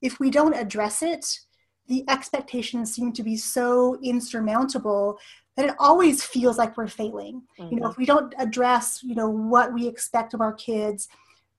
if 0.00 0.20
we 0.20 0.30
don't 0.30 0.54
address 0.54 1.02
it, 1.02 1.26
the 1.88 2.04
expectations 2.08 2.94
seem 2.94 3.12
to 3.14 3.22
be 3.24 3.36
so 3.36 3.98
insurmountable 4.02 5.18
that 5.56 5.66
it 5.66 5.74
always 5.78 6.24
feels 6.24 6.58
like 6.58 6.76
we're 6.76 6.88
failing. 6.88 7.42
Mm-hmm. 7.58 7.74
You 7.74 7.80
know, 7.80 7.86
mm-hmm. 7.88 7.92
if 7.92 7.98
we 7.98 8.06
don't 8.06 8.34
address, 8.38 9.00
you 9.02 9.14
know, 9.14 9.28
what 9.28 9.72
we 9.72 9.86
expect 9.86 10.34
of 10.34 10.40
our 10.40 10.52
kids, 10.52 11.08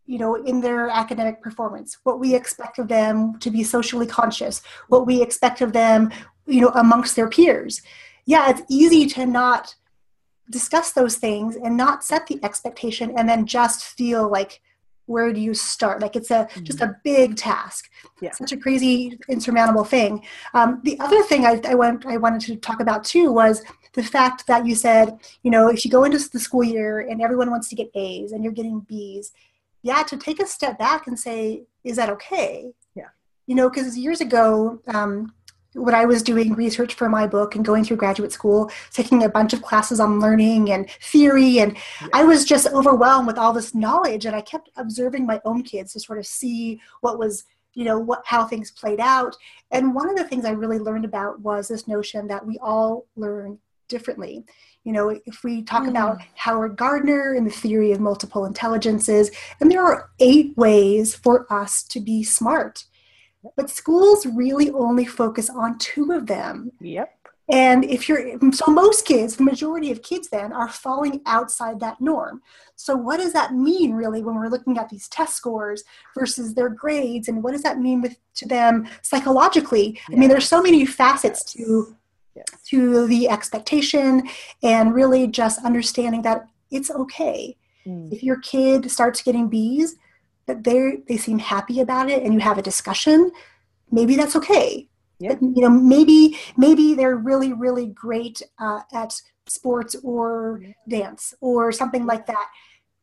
you 0.06 0.18
know, 0.18 0.36
in 0.36 0.60
their 0.60 0.90
academic 0.90 1.42
performance, 1.42 1.98
what 2.04 2.20
we 2.20 2.36
expect 2.36 2.78
of 2.80 2.88
them 2.90 3.40
to 3.40 3.50
be 3.50 3.64
socially 3.64 4.08
conscious, 4.08 4.62
what 4.90 5.06
we 5.06 5.22
expect 5.22 5.62
of 5.62 5.72
them 5.74 6.12
you 6.46 6.62
know 6.62 6.70
amongst 6.76 7.16
their 7.16 7.30
peers 7.30 7.82
yeah 8.26 8.50
it's 8.50 8.62
easy 8.70 9.06
to 9.06 9.26
not 9.26 9.76
discuss 10.50 10.92
those 10.92 11.16
things 11.16 11.56
and 11.56 11.76
not 11.76 12.04
set 12.04 12.28
the 12.28 12.40
expectation 12.44 13.14
and 13.18 13.28
then 13.28 13.46
just 13.46 13.84
feel 13.84 14.30
like 14.30 14.62
where 15.06 15.34
do 15.34 15.40
you 15.40 15.54
start 15.54 16.02
like 16.02 16.16
it's 16.16 16.32
a 16.32 16.46
mm-hmm. 16.46 16.64
just 16.64 16.82
a 16.82 16.96
big 17.04 17.36
task 17.36 17.90
yeah. 18.22 18.32
such 18.32 18.52
a 18.52 18.58
crazy 18.58 19.18
insurmountable 19.30 19.84
thing 19.84 20.24
um, 20.54 20.82
the 20.84 21.00
other 21.00 21.22
thing 21.24 21.46
I, 21.46 21.62
I, 21.66 21.76
went, 21.76 22.06
I 22.06 22.18
wanted 22.18 22.42
to 22.42 22.56
talk 22.56 22.80
about 22.80 23.04
too 23.04 23.32
was 23.32 23.64
the 23.94 24.04
fact 24.04 24.48
that 24.48 24.66
you 24.66 24.76
said 24.76 25.18
you 25.44 25.52
know 25.52 25.68
if 25.68 25.84
you 25.84 25.92
go 25.92 26.04
into 26.04 26.18
the 26.30 26.40
school 26.40 26.64
year 26.64 27.02
and 27.02 27.22
everyone 27.22 27.52
wants 27.52 27.70
to 27.70 27.76
get 27.76 27.92
a's 27.96 28.32
and 28.32 28.44
you're 28.44 28.54
getting 28.54 28.80
b's 28.82 29.32
yeah, 29.84 30.02
to 30.04 30.18
take 30.18 30.42
a 30.42 30.48
step 30.48 30.80
back 30.80 31.08
and 31.08 31.20
say, 31.20 31.64
is 31.84 31.98
that 31.98 32.10
okay? 32.10 32.72
Yeah. 32.96 33.10
You 33.46 33.56
know, 33.56 33.70
because 33.70 33.98
years 33.98 34.22
ago, 34.22 34.80
um, 34.88 35.34
when 35.74 35.96
I 35.96 36.06
was 36.06 36.24
doing 36.24 36.54
research 36.54 36.94
for 36.94 37.10
my 37.10 37.28
book 37.28 37.56
and 37.56 37.66
going 37.66 37.84
through 37.84 37.98
graduate 37.98 38.32
school, 38.32 38.72
taking 38.92 39.24
a 39.24 39.30
bunch 39.30 39.54
of 39.54 39.62
classes 39.62 40.00
on 40.00 40.20
learning 40.20 40.72
and 40.72 40.90
theory, 41.02 41.60
and 41.60 41.76
yeah. 42.02 42.08
I 42.14 42.24
was 42.24 42.46
just 42.46 42.68
overwhelmed 42.68 43.28
with 43.28 43.38
all 43.38 43.54
this 43.54 43.74
knowledge. 43.74 44.26
And 44.26 44.36
I 44.36 44.42
kept 44.42 44.70
observing 44.78 45.26
my 45.26 45.42
own 45.46 45.64
kids 45.64 45.94
to 45.94 46.00
sort 46.00 46.20
of 46.20 46.26
see 46.26 46.82
what 47.02 47.18
was, 47.20 47.46
you 47.74 47.86
know, 47.86 48.00
what 48.00 48.24
how 48.26 48.46
things 48.46 48.72
played 48.72 49.00
out. 49.00 49.36
And 49.72 49.96
one 49.96 50.10
of 50.10 50.16
the 50.16 50.26
things 50.26 50.46
I 50.46 50.52
really 50.52 50.80
learned 50.80 51.06
about 51.06 51.40
was 51.40 51.68
this 51.68 51.88
notion 51.88 52.28
that 52.28 52.46
we 52.46 52.58
all 52.60 53.08
learn 53.16 53.60
differently. 53.88 54.44
You 54.84 54.92
know, 54.92 55.10
if 55.10 55.44
we 55.44 55.64
talk 55.64 55.84
mm. 55.84 55.90
about 55.90 56.22
Howard 56.36 56.76
Gardner 56.76 57.34
and 57.34 57.48
the 57.48 57.52
theory 57.52 57.92
of 57.94 58.00
multiple 58.00 58.46
intelligences, 58.46 59.32
and 59.60 59.72
there 59.72 59.84
are 59.84 60.10
eight 60.20 60.56
ways 60.58 61.16
for 61.16 61.52
us 61.52 61.84
to 61.84 62.00
be 62.00 62.24
smart 62.24 62.86
but 63.56 63.70
schools 63.70 64.26
really 64.26 64.72
only 64.72 65.06
focus 65.06 65.50
on 65.50 65.78
two 65.78 66.12
of 66.12 66.28
them. 66.28 66.72
Yep. 66.80 67.14
And 67.52 67.84
if 67.84 68.08
you're, 68.08 68.40
so 68.54 68.72
most 68.72 69.06
kids, 69.06 69.36
the 69.36 69.44
majority 69.44 69.92
of 69.92 70.02
kids 70.02 70.30
then 70.30 70.54
are 70.54 70.70
falling 70.70 71.22
outside 71.26 71.80
that 71.82 72.00
norm. 72.00 72.42
So, 72.78 72.96
what 72.96 73.18
does 73.18 73.34
that 73.34 73.54
mean 73.54 73.94
really 73.94 74.24
when 74.24 74.36
we're 74.36 74.48
looking 74.48 74.78
at 74.78 74.88
these 74.88 75.10
test 75.10 75.36
scores 75.36 75.84
versus 76.18 76.54
their 76.54 76.70
grades? 76.70 77.28
And 77.28 77.44
what 77.44 77.52
does 77.52 77.64
that 77.64 77.80
mean 77.80 78.02
with, 78.02 78.18
to 78.36 78.48
them 78.48 78.88
psychologically? 79.02 80.00
Yes. 80.10 80.10
I 80.12 80.16
mean, 80.16 80.30
there's 80.30 80.48
so 80.48 80.62
many 80.62 80.86
facets 80.86 81.54
yes. 81.58 81.68
to, 81.68 81.96
yes. 82.36 82.46
to 82.70 83.08
the 83.08 83.30
expectation 83.30 84.24
and 84.64 84.94
really 84.94 85.28
just 85.28 85.64
understanding 85.66 86.22
that 86.22 86.48
it's 86.72 86.92
okay. 86.92 87.58
Mm. 87.86 88.12
If 88.14 88.24
your 88.24 88.40
kid 88.40 88.90
starts 88.90 89.22
getting 89.22 89.50
B's, 89.50 89.96
that 90.46 90.64
they 90.64 90.98
they 91.08 91.18
seem 91.18 91.40
happy 91.40 91.80
about 91.80 92.10
it 92.10 92.24
and 92.24 92.34
you 92.34 92.40
have 92.40 92.58
a 92.58 92.62
discussion 92.62 93.32
maybe 93.92 94.16
that's 94.16 94.36
okay 94.36 94.88
yeah. 95.20 95.36
you 95.42 95.62
know 95.62 95.70
maybe 95.70 96.38
maybe 96.58 96.94
they're 96.94 97.16
really 97.16 97.54
really 97.54 97.88
great 97.88 98.42
uh, 98.60 98.82
at 98.94 99.14
sports 99.46 99.96
or 100.04 100.62
dance 100.88 101.34
or 101.42 101.72
something 101.72 102.06
like 102.06 102.26
that 102.26 102.50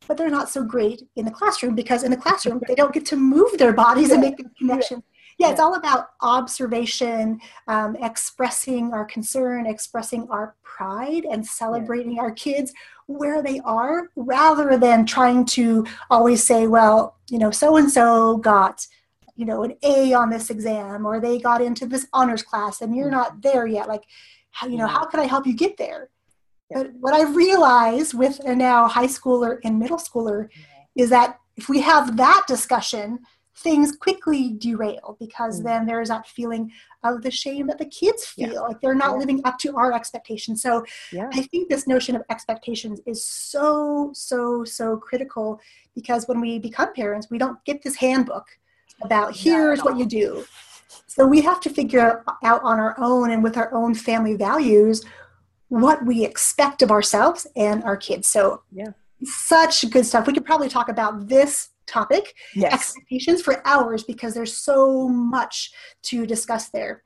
but 0.07 0.17
they're 0.17 0.31
not 0.31 0.49
so 0.49 0.65
great 0.65 1.03
in 1.17 1.25
the 1.25 1.31
classroom 1.31 1.75
because 1.75 2.03
in 2.03 2.11
the 2.11 2.17
classroom 2.17 2.61
they 2.67 2.75
don't 2.75 2.93
get 2.93 3.07
to 3.07 3.17
move 3.17 3.57
their 3.59 3.73
bodies 3.73 4.09
yeah. 4.09 4.15
and 4.15 4.23
make 4.23 4.37
the 4.37 4.51
connection 4.59 4.99
yeah. 4.99 5.20
Yeah, 5.41 5.51
it's 5.51 5.59
all 5.59 5.75
about 5.75 6.11
observation 6.21 7.41
um, 7.67 7.97
expressing 7.97 8.93
our 8.93 9.07
concern 9.07 9.65
expressing 9.65 10.29
our 10.29 10.55
pride 10.63 11.25
and 11.25 11.45
celebrating 11.47 12.19
our 12.19 12.31
kids 12.31 12.75
where 13.07 13.43
they 13.43 13.59
are 13.61 14.11
rather 14.17 14.77
than 14.77 15.07
trying 15.07 15.45
to 15.45 15.87
always 16.11 16.45
say, 16.45 16.67
well, 16.67 17.17
you 17.31 17.39
know, 17.39 17.51
so 17.51 17.77
and 17.79 17.91
so 17.91 18.37
got, 18.37 18.87
you 19.35 19.47
know, 19.47 19.63
an 19.63 19.75
A 19.83 20.13
on 20.13 20.29
this 20.29 20.51
exam 20.51 21.07
or 21.07 21.21
they 21.21 21.39
got 21.39 21.63
into 21.63 21.87
this 21.87 22.07
honors 22.13 22.43
class 22.43 22.83
and 22.83 22.95
you're 22.95 23.11
not 23.11 23.41
there 23.41 23.67
yet. 23.67 23.89
Like, 23.89 24.05
how, 24.51 24.67
you 24.67 24.77
know, 24.77 24.87
how 24.87 25.07
can 25.07 25.21
I 25.21 25.25
help 25.25 25.47
you 25.47 25.55
get 25.55 25.79
there? 25.79 26.11
But 26.71 26.93
what 27.01 27.15
i 27.15 27.23
realize 27.23 28.15
with 28.15 28.41
a 28.41 28.55
now 28.55 28.87
high 28.87 29.07
schooler 29.07 29.59
and 29.65 29.79
middle 29.79 29.97
schooler 29.97 30.49
is 30.97 31.09
that 31.11 31.39
if 31.57 31.69
we 31.69 31.81
have 31.81 32.17
that 32.19 32.45
discussion, 32.47 33.21
things 33.57 33.97
quickly 33.97 34.51
derail 34.59 35.17
because 35.19 35.61
mm. 35.61 35.65
then 35.65 35.87
there's 35.87 36.09
that 36.09 36.27
feeling 36.27 36.71
of 37.03 37.23
the 37.23 37.31
shame 37.31 37.67
that 37.67 37.79
the 37.79 37.85
kids 37.85 38.25
feel 38.25 38.53
yeah. 38.53 38.61
like 38.61 38.81
they're 38.81 38.95
not 38.95 39.13
yeah. 39.13 39.19
living 39.19 39.41
up 39.45 39.59
to 39.59 39.75
our 39.77 39.93
expectations 39.93 40.63
so 40.63 40.85
yeah. 41.13 41.29
i 41.33 41.43
think 41.43 41.69
this 41.69 41.87
notion 41.87 42.15
of 42.15 42.23
expectations 42.31 43.01
is 43.07 43.25
so 43.25 44.11
so 44.15 44.65
so 44.65 44.97
critical 44.97 45.61
because 45.95 46.29
when 46.29 46.41
we 46.41 46.59
become 46.59 46.93
parents 46.95 47.29
we 47.31 47.39
don't 47.39 47.63
get 47.65 47.83
this 47.83 47.97
handbook 47.97 48.47
about 49.03 49.37
here's 49.37 49.83
what 49.83 49.99
you 49.99 50.07
do 50.07 50.45
so 51.07 51.27
we 51.27 51.41
have 51.41 51.61
to 51.61 51.71
figure 51.71 52.23
out 52.45 52.63
on 52.63 52.79
our 52.79 52.95
own 52.99 53.31
and 53.31 53.43
with 53.43 53.57
our 53.57 53.73
own 53.75 53.95
family 53.95 54.37
values 54.37 55.05
what 55.69 56.05
we 56.05 56.25
expect 56.25 56.83
of 56.83 56.91
ourselves 56.91 57.47
and 57.57 57.83
our 57.85 57.97
kids 57.97 58.29
so 58.29 58.63
yeah 58.71 58.93
such 59.25 59.89
good 59.91 60.07
stuff 60.07 60.27
we 60.27 60.33
could 60.33 60.45
probably 60.45 60.69
talk 60.69 60.89
about 60.89 61.29
this 61.29 61.71
topic, 61.91 62.35
yes. 62.55 62.73
expectations 62.73 63.43
for 63.43 63.67
hours, 63.67 64.05
because 64.05 64.35
there's 64.35 64.57
so 64.57 65.09
much 65.09 65.71
to 66.03 66.27
discuss 66.27 66.69
there. 66.71 67.03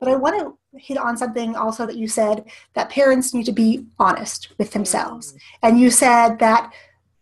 But 0.00 0.08
I 0.08 0.16
want 0.16 0.38
to 0.38 0.78
hit 0.78 0.98
on 0.98 1.16
something 1.16 1.56
also 1.56 1.86
that 1.86 1.96
you 1.96 2.08
said 2.08 2.44
that 2.74 2.90
parents 2.90 3.32
need 3.32 3.46
to 3.46 3.52
be 3.52 3.86
honest 3.98 4.50
with 4.58 4.72
themselves. 4.72 5.32
Mm. 5.32 5.38
And 5.62 5.80
you 5.80 5.90
said 5.90 6.38
that 6.40 6.72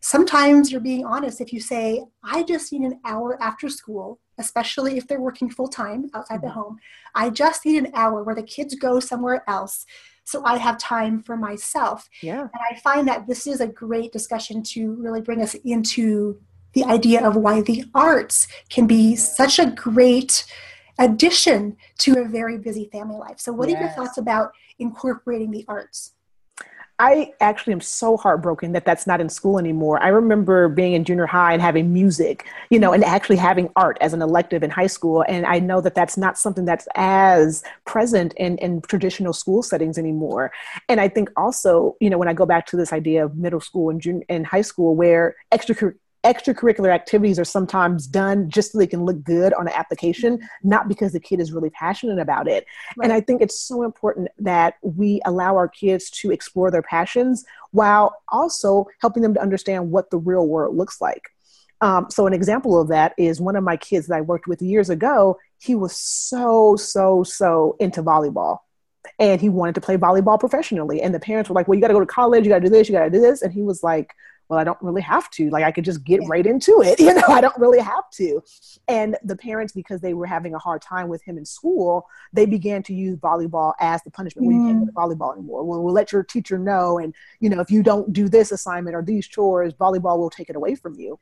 sometimes 0.00 0.72
you're 0.72 0.80
being 0.80 1.04
honest 1.04 1.40
if 1.40 1.52
you 1.52 1.60
say, 1.60 2.02
I 2.24 2.42
just 2.42 2.72
need 2.72 2.82
an 2.82 2.98
hour 3.04 3.40
after 3.40 3.68
school, 3.68 4.18
especially 4.38 4.96
if 4.96 5.06
they're 5.06 5.20
working 5.20 5.50
full 5.50 5.68
time 5.68 6.10
outside 6.14 6.36
mm-hmm. 6.36 6.46
the 6.46 6.52
home. 6.52 6.78
I 7.14 7.30
just 7.30 7.64
need 7.64 7.84
an 7.84 7.92
hour 7.94 8.24
where 8.24 8.34
the 8.34 8.42
kids 8.42 8.74
go 8.74 8.98
somewhere 8.98 9.44
else 9.46 9.86
so 10.24 10.44
I 10.44 10.56
have 10.58 10.78
time 10.78 11.22
for 11.22 11.36
myself. 11.36 12.08
Yeah. 12.22 12.40
And 12.40 12.50
I 12.70 12.78
find 12.80 13.08
that 13.08 13.26
this 13.26 13.46
is 13.46 13.60
a 13.60 13.66
great 13.66 14.12
discussion 14.12 14.62
to 14.64 14.94
really 14.94 15.20
bring 15.20 15.42
us 15.42 15.54
into 15.54 16.40
the 16.72 16.84
idea 16.84 17.26
of 17.26 17.36
why 17.36 17.60
the 17.60 17.84
arts 17.94 18.48
can 18.68 18.86
be 18.86 19.16
such 19.16 19.58
a 19.58 19.66
great 19.66 20.44
addition 20.98 21.76
to 21.98 22.20
a 22.20 22.24
very 22.24 22.58
busy 22.58 22.88
family 22.90 23.16
life. 23.16 23.38
So, 23.38 23.52
what 23.52 23.68
yes. 23.68 23.76
are 23.76 23.80
your 23.84 23.90
thoughts 23.90 24.18
about 24.18 24.52
incorporating 24.78 25.50
the 25.50 25.64
arts? 25.68 26.12
I 26.98 27.32
actually 27.40 27.72
am 27.72 27.80
so 27.80 28.16
heartbroken 28.16 28.72
that 28.72 28.84
that's 28.84 29.08
not 29.08 29.20
in 29.20 29.28
school 29.28 29.58
anymore. 29.58 30.00
I 30.00 30.08
remember 30.08 30.68
being 30.68 30.92
in 30.92 31.04
junior 31.04 31.26
high 31.26 31.52
and 31.52 31.60
having 31.60 31.92
music, 31.92 32.46
you 32.70 32.78
know, 32.78 32.92
and 32.92 33.02
actually 33.02 33.36
having 33.36 33.70
art 33.74 33.98
as 34.00 34.12
an 34.12 34.22
elective 34.22 34.62
in 34.62 34.70
high 34.70 34.86
school. 34.86 35.24
And 35.26 35.44
I 35.44 35.58
know 35.58 35.80
that 35.80 35.96
that's 35.96 36.16
not 36.16 36.38
something 36.38 36.64
that's 36.64 36.86
as 36.94 37.64
present 37.86 38.34
in, 38.36 38.56
in 38.58 38.82
traditional 38.82 39.32
school 39.32 39.64
settings 39.64 39.98
anymore. 39.98 40.52
And 40.88 41.00
I 41.00 41.08
think 41.08 41.30
also, 41.36 41.96
you 41.98 42.08
know, 42.08 42.18
when 42.18 42.28
I 42.28 42.34
go 42.34 42.46
back 42.46 42.66
to 42.66 42.76
this 42.76 42.92
idea 42.92 43.24
of 43.24 43.36
middle 43.36 43.60
school 43.60 43.90
and, 43.90 44.00
junior, 44.00 44.22
and 44.28 44.46
high 44.46 44.62
school 44.62 44.94
where 44.94 45.34
extracurricular 45.52 45.96
extracurricular 46.24 46.92
activities 46.92 47.38
are 47.38 47.44
sometimes 47.44 48.06
done 48.06 48.48
just 48.48 48.72
so 48.72 48.78
they 48.78 48.86
can 48.86 49.04
look 49.04 49.22
good 49.24 49.52
on 49.54 49.66
an 49.66 49.72
application, 49.74 50.38
not 50.62 50.88
because 50.88 51.12
the 51.12 51.20
kid 51.20 51.40
is 51.40 51.52
really 51.52 51.70
passionate 51.70 52.18
about 52.18 52.46
it. 52.46 52.64
Right. 52.96 53.04
And 53.04 53.12
I 53.12 53.20
think 53.20 53.42
it's 53.42 53.58
so 53.58 53.82
important 53.82 54.28
that 54.38 54.74
we 54.82 55.20
allow 55.24 55.56
our 55.56 55.68
kids 55.68 56.10
to 56.10 56.30
explore 56.30 56.70
their 56.70 56.82
passions 56.82 57.44
while 57.72 58.16
also 58.28 58.86
helping 59.00 59.22
them 59.22 59.34
to 59.34 59.42
understand 59.42 59.90
what 59.90 60.10
the 60.10 60.18
real 60.18 60.46
world 60.46 60.76
looks 60.76 61.00
like. 61.00 61.22
Um, 61.80 62.06
so, 62.10 62.28
an 62.28 62.32
example 62.32 62.80
of 62.80 62.88
that 62.88 63.12
is 63.18 63.40
one 63.40 63.56
of 63.56 63.64
my 63.64 63.76
kids 63.76 64.06
that 64.06 64.16
I 64.16 64.20
worked 64.20 64.46
with 64.46 64.62
years 64.62 64.88
ago. 64.88 65.38
He 65.58 65.74
was 65.74 65.96
so, 65.96 66.76
so, 66.76 67.24
so 67.24 67.76
into 67.80 68.04
volleyball 68.04 68.58
and 69.18 69.40
he 69.40 69.48
wanted 69.48 69.74
to 69.74 69.80
play 69.80 69.96
volleyball 69.96 70.38
professionally. 70.38 71.02
And 71.02 71.12
the 71.12 71.18
parents 71.18 71.50
were 71.50 71.54
like, 71.54 71.66
Well, 71.66 71.74
you 71.74 71.80
got 71.80 71.88
to 71.88 71.94
go 71.94 72.00
to 72.00 72.06
college, 72.06 72.44
you 72.44 72.50
got 72.50 72.60
to 72.60 72.64
do 72.64 72.70
this, 72.70 72.88
you 72.88 72.94
got 72.94 73.04
to 73.04 73.10
do 73.10 73.20
this. 73.20 73.42
And 73.42 73.52
he 73.52 73.62
was 73.62 73.82
like, 73.82 74.14
well, 74.52 74.60
I 74.60 74.64
don't 74.64 74.82
really 74.82 75.00
have 75.00 75.30
to. 75.30 75.48
Like, 75.48 75.64
I 75.64 75.72
could 75.72 75.86
just 75.86 76.04
get 76.04 76.20
right 76.28 76.44
into 76.46 76.82
it. 76.82 77.00
You 77.12 77.14
know, 77.14 77.28
I 77.28 77.40
don't 77.40 77.56
really 77.58 77.80
have 77.80 78.10
to. 78.12 78.42
And 78.86 79.16
the 79.24 79.34
parents, 79.34 79.72
because 79.72 80.02
they 80.02 80.12
were 80.12 80.26
having 80.26 80.54
a 80.54 80.58
hard 80.58 80.82
time 80.82 81.08
with 81.08 81.22
him 81.22 81.38
in 81.38 81.44
school, 81.46 82.06
they 82.34 82.44
began 82.44 82.82
to 82.84 82.94
use 82.94 83.16
volleyball 83.16 83.72
as 83.80 84.02
the 84.02 84.10
punishment. 84.10 84.46
Mm. 84.46 84.52
You 84.52 84.66
can't 84.66 84.80
go 84.80 84.86
to 84.86 84.92
volleyball 84.92 85.32
anymore. 85.32 85.64
Well, 85.64 85.82
we'll 85.82 85.94
let 85.94 86.12
your 86.12 86.22
teacher 86.22 86.58
know. 86.58 86.98
And, 86.98 87.14
you 87.40 87.48
know, 87.48 87.60
if 87.60 87.70
you 87.70 87.82
don't 87.82 88.12
do 88.12 88.28
this 88.28 88.52
assignment 88.52 88.94
or 88.94 89.02
these 89.02 89.26
chores, 89.26 89.72
volleyball 89.72 90.18
will 90.18 90.30
take 90.30 90.50
it 90.50 90.56
away 90.56 90.74
from 90.74 90.94
you. 91.00 91.18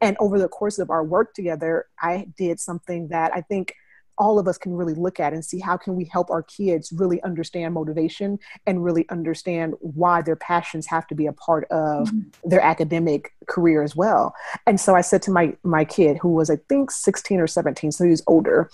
And 0.00 0.16
over 0.18 0.40
the 0.40 0.48
course 0.48 0.80
of 0.80 0.90
our 0.90 1.04
work 1.04 1.32
together, 1.32 1.86
I 2.00 2.26
did 2.36 2.58
something 2.58 3.08
that 3.08 3.32
I 3.34 3.40
think 3.40 3.74
all 4.18 4.38
of 4.38 4.46
us 4.48 4.58
can 4.58 4.74
really 4.74 4.94
look 4.94 5.20
at 5.20 5.32
and 5.32 5.44
see 5.44 5.58
how 5.58 5.76
can 5.76 5.96
we 5.96 6.04
help 6.04 6.30
our 6.30 6.42
kids 6.42 6.92
really 6.92 7.22
understand 7.22 7.74
motivation 7.74 8.38
and 8.66 8.84
really 8.84 9.08
understand 9.10 9.74
why 9.80 10.22
their 10.22 10.36
passions 10.36 10.86
have 10.86 11.06
to 11.06 11.14
be 11.14 11.26
a 11.26 11.32
part 11.32 11.64
of 11.70 12.08
mm-hmm. 12.08 12.48
their 12.48 12.60
academic 12.60 13.32
career 13.48 13.82
as 13.82 13.94
well. 13.96 14.34
And 14.66 14.80
so 14.80 14.94
i 14.94 15.00
said 15.00 15.22
to 15.22 15.30
my 15.30 15.56
my 15.62 15.84
kid 15.84 16.18
who 16.18 16.32
was 16.32 16.50
i 16.50 16.56
think 16.68 16.90
16 16.90 17.40
or 17.40 17.46
17 17.46 17.92
so 17.92 18.04
he 18.04 18.10
was 18.10 18.22
older 18.26 18.70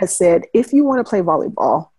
i 0.00 0.06
said 0.06 0.44
if 0.54 0.72
you 0.72 0.84
want 0.84 1.04
to 1.04 1.08
play 1.08 1.20
volleyball 1.20 1.90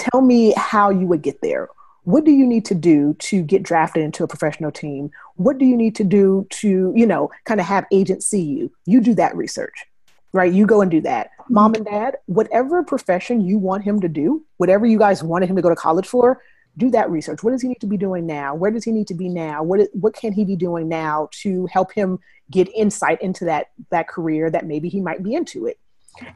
tell 0.00 0.20
me 0.20 0.54
how 0.56 0.90
you 0.90 1.06
would 1.06 1.22
get 1.22 1.40
there. 1.42 1.68
What 2.04 2.24
do 2.24 2.30
you 2.30 2.46
need 2.46 2.64
to 2.66 2.74
do 2.74 3.14
to 3.18 3.42
get 3.42 3.62
drafted 3.62 4.02
into 4.02 4.24
a 4.24 4.28
professional 4.28 4.72
team? 4.72 5.10
What 5.36 5.58
do 5.58 5.66
you 5.66 5.76
need 5.76 5.94
to 5.96 6.04
do 6.04 6.46
to 6.50 6.92
you 6.96 7.06
know 7.06 7.30
kind 7.44 7.60
of 7.60 7.66
have 7.66 7.84
agents 7.92 8.26
see 8.26 8.42
you? 8.42 8.72
You 8.86 9.00
do 9.00 9.14
that 9.14 9.36
research 9.36 9.84
right? 10.32 10.52
You 10.52 10.66
go 10.66 10.80
and 10.80 10.90
do 10.90 11.00
that. 11.02 11.30
Mm-hmm. 11.40 11.54
Mom 11.54 11.74
and 11.74 11.84
dad, 11.84 12.16
whatever 12.26 12.82
profession 12.82 13.40
you 13.40 13.58
want 13.58 13.84
him 13.84 14.00
to 14.00 14.08
do, 14.08 14.44
whatever 14.56 14.86
you 14.86 14.98
guys 14.98 15.22
wanted 15.22 15.48
him 15.48 15.56
to 15.56 15.62
go 15.62 15.68
to 15.68 15.76
college 15.76 16.06
for, 16.06 16.40
do 16.76 16.90
that 16.90 17.10
research. 17.10 17.42
What 17.42 17.50
does 17.50 17.62
he 17.62 17.68
need 17.68 17.80
to 17.80 17.86
be 17.86 17.96
doing 17.96 18.26
now? 18.26 18.54
Where 18.54 18.70
does 18.70 18.84
he 18.84 18.92
need 18.92 19.08
to 19.08 19.14
be 19.14 19.28
now? 19.28 19.62
What, 19.62 19.80
is, 19.80 19.88
what 19.92 20.14
can 20.14 20.32
he 20.32 20.44
be 20.44 20.56
doing 20.56 20.88
now 20.88 21.28
to 21.42 21.66
help 21.66 21.92
him 21.92 22.18
get 22.50 22.68
insight 22.74 23.20
into 23.20 23.44
that, 23.46 23.70
that 23.90 24.08
career 24.08 24.50
that 24.50 24.66
maybe 24.66 24.88
he 24.88 25.00
might 25.00 25.22
be 25.22 25.34
into 25.34 25.66
it? 25.66 25.78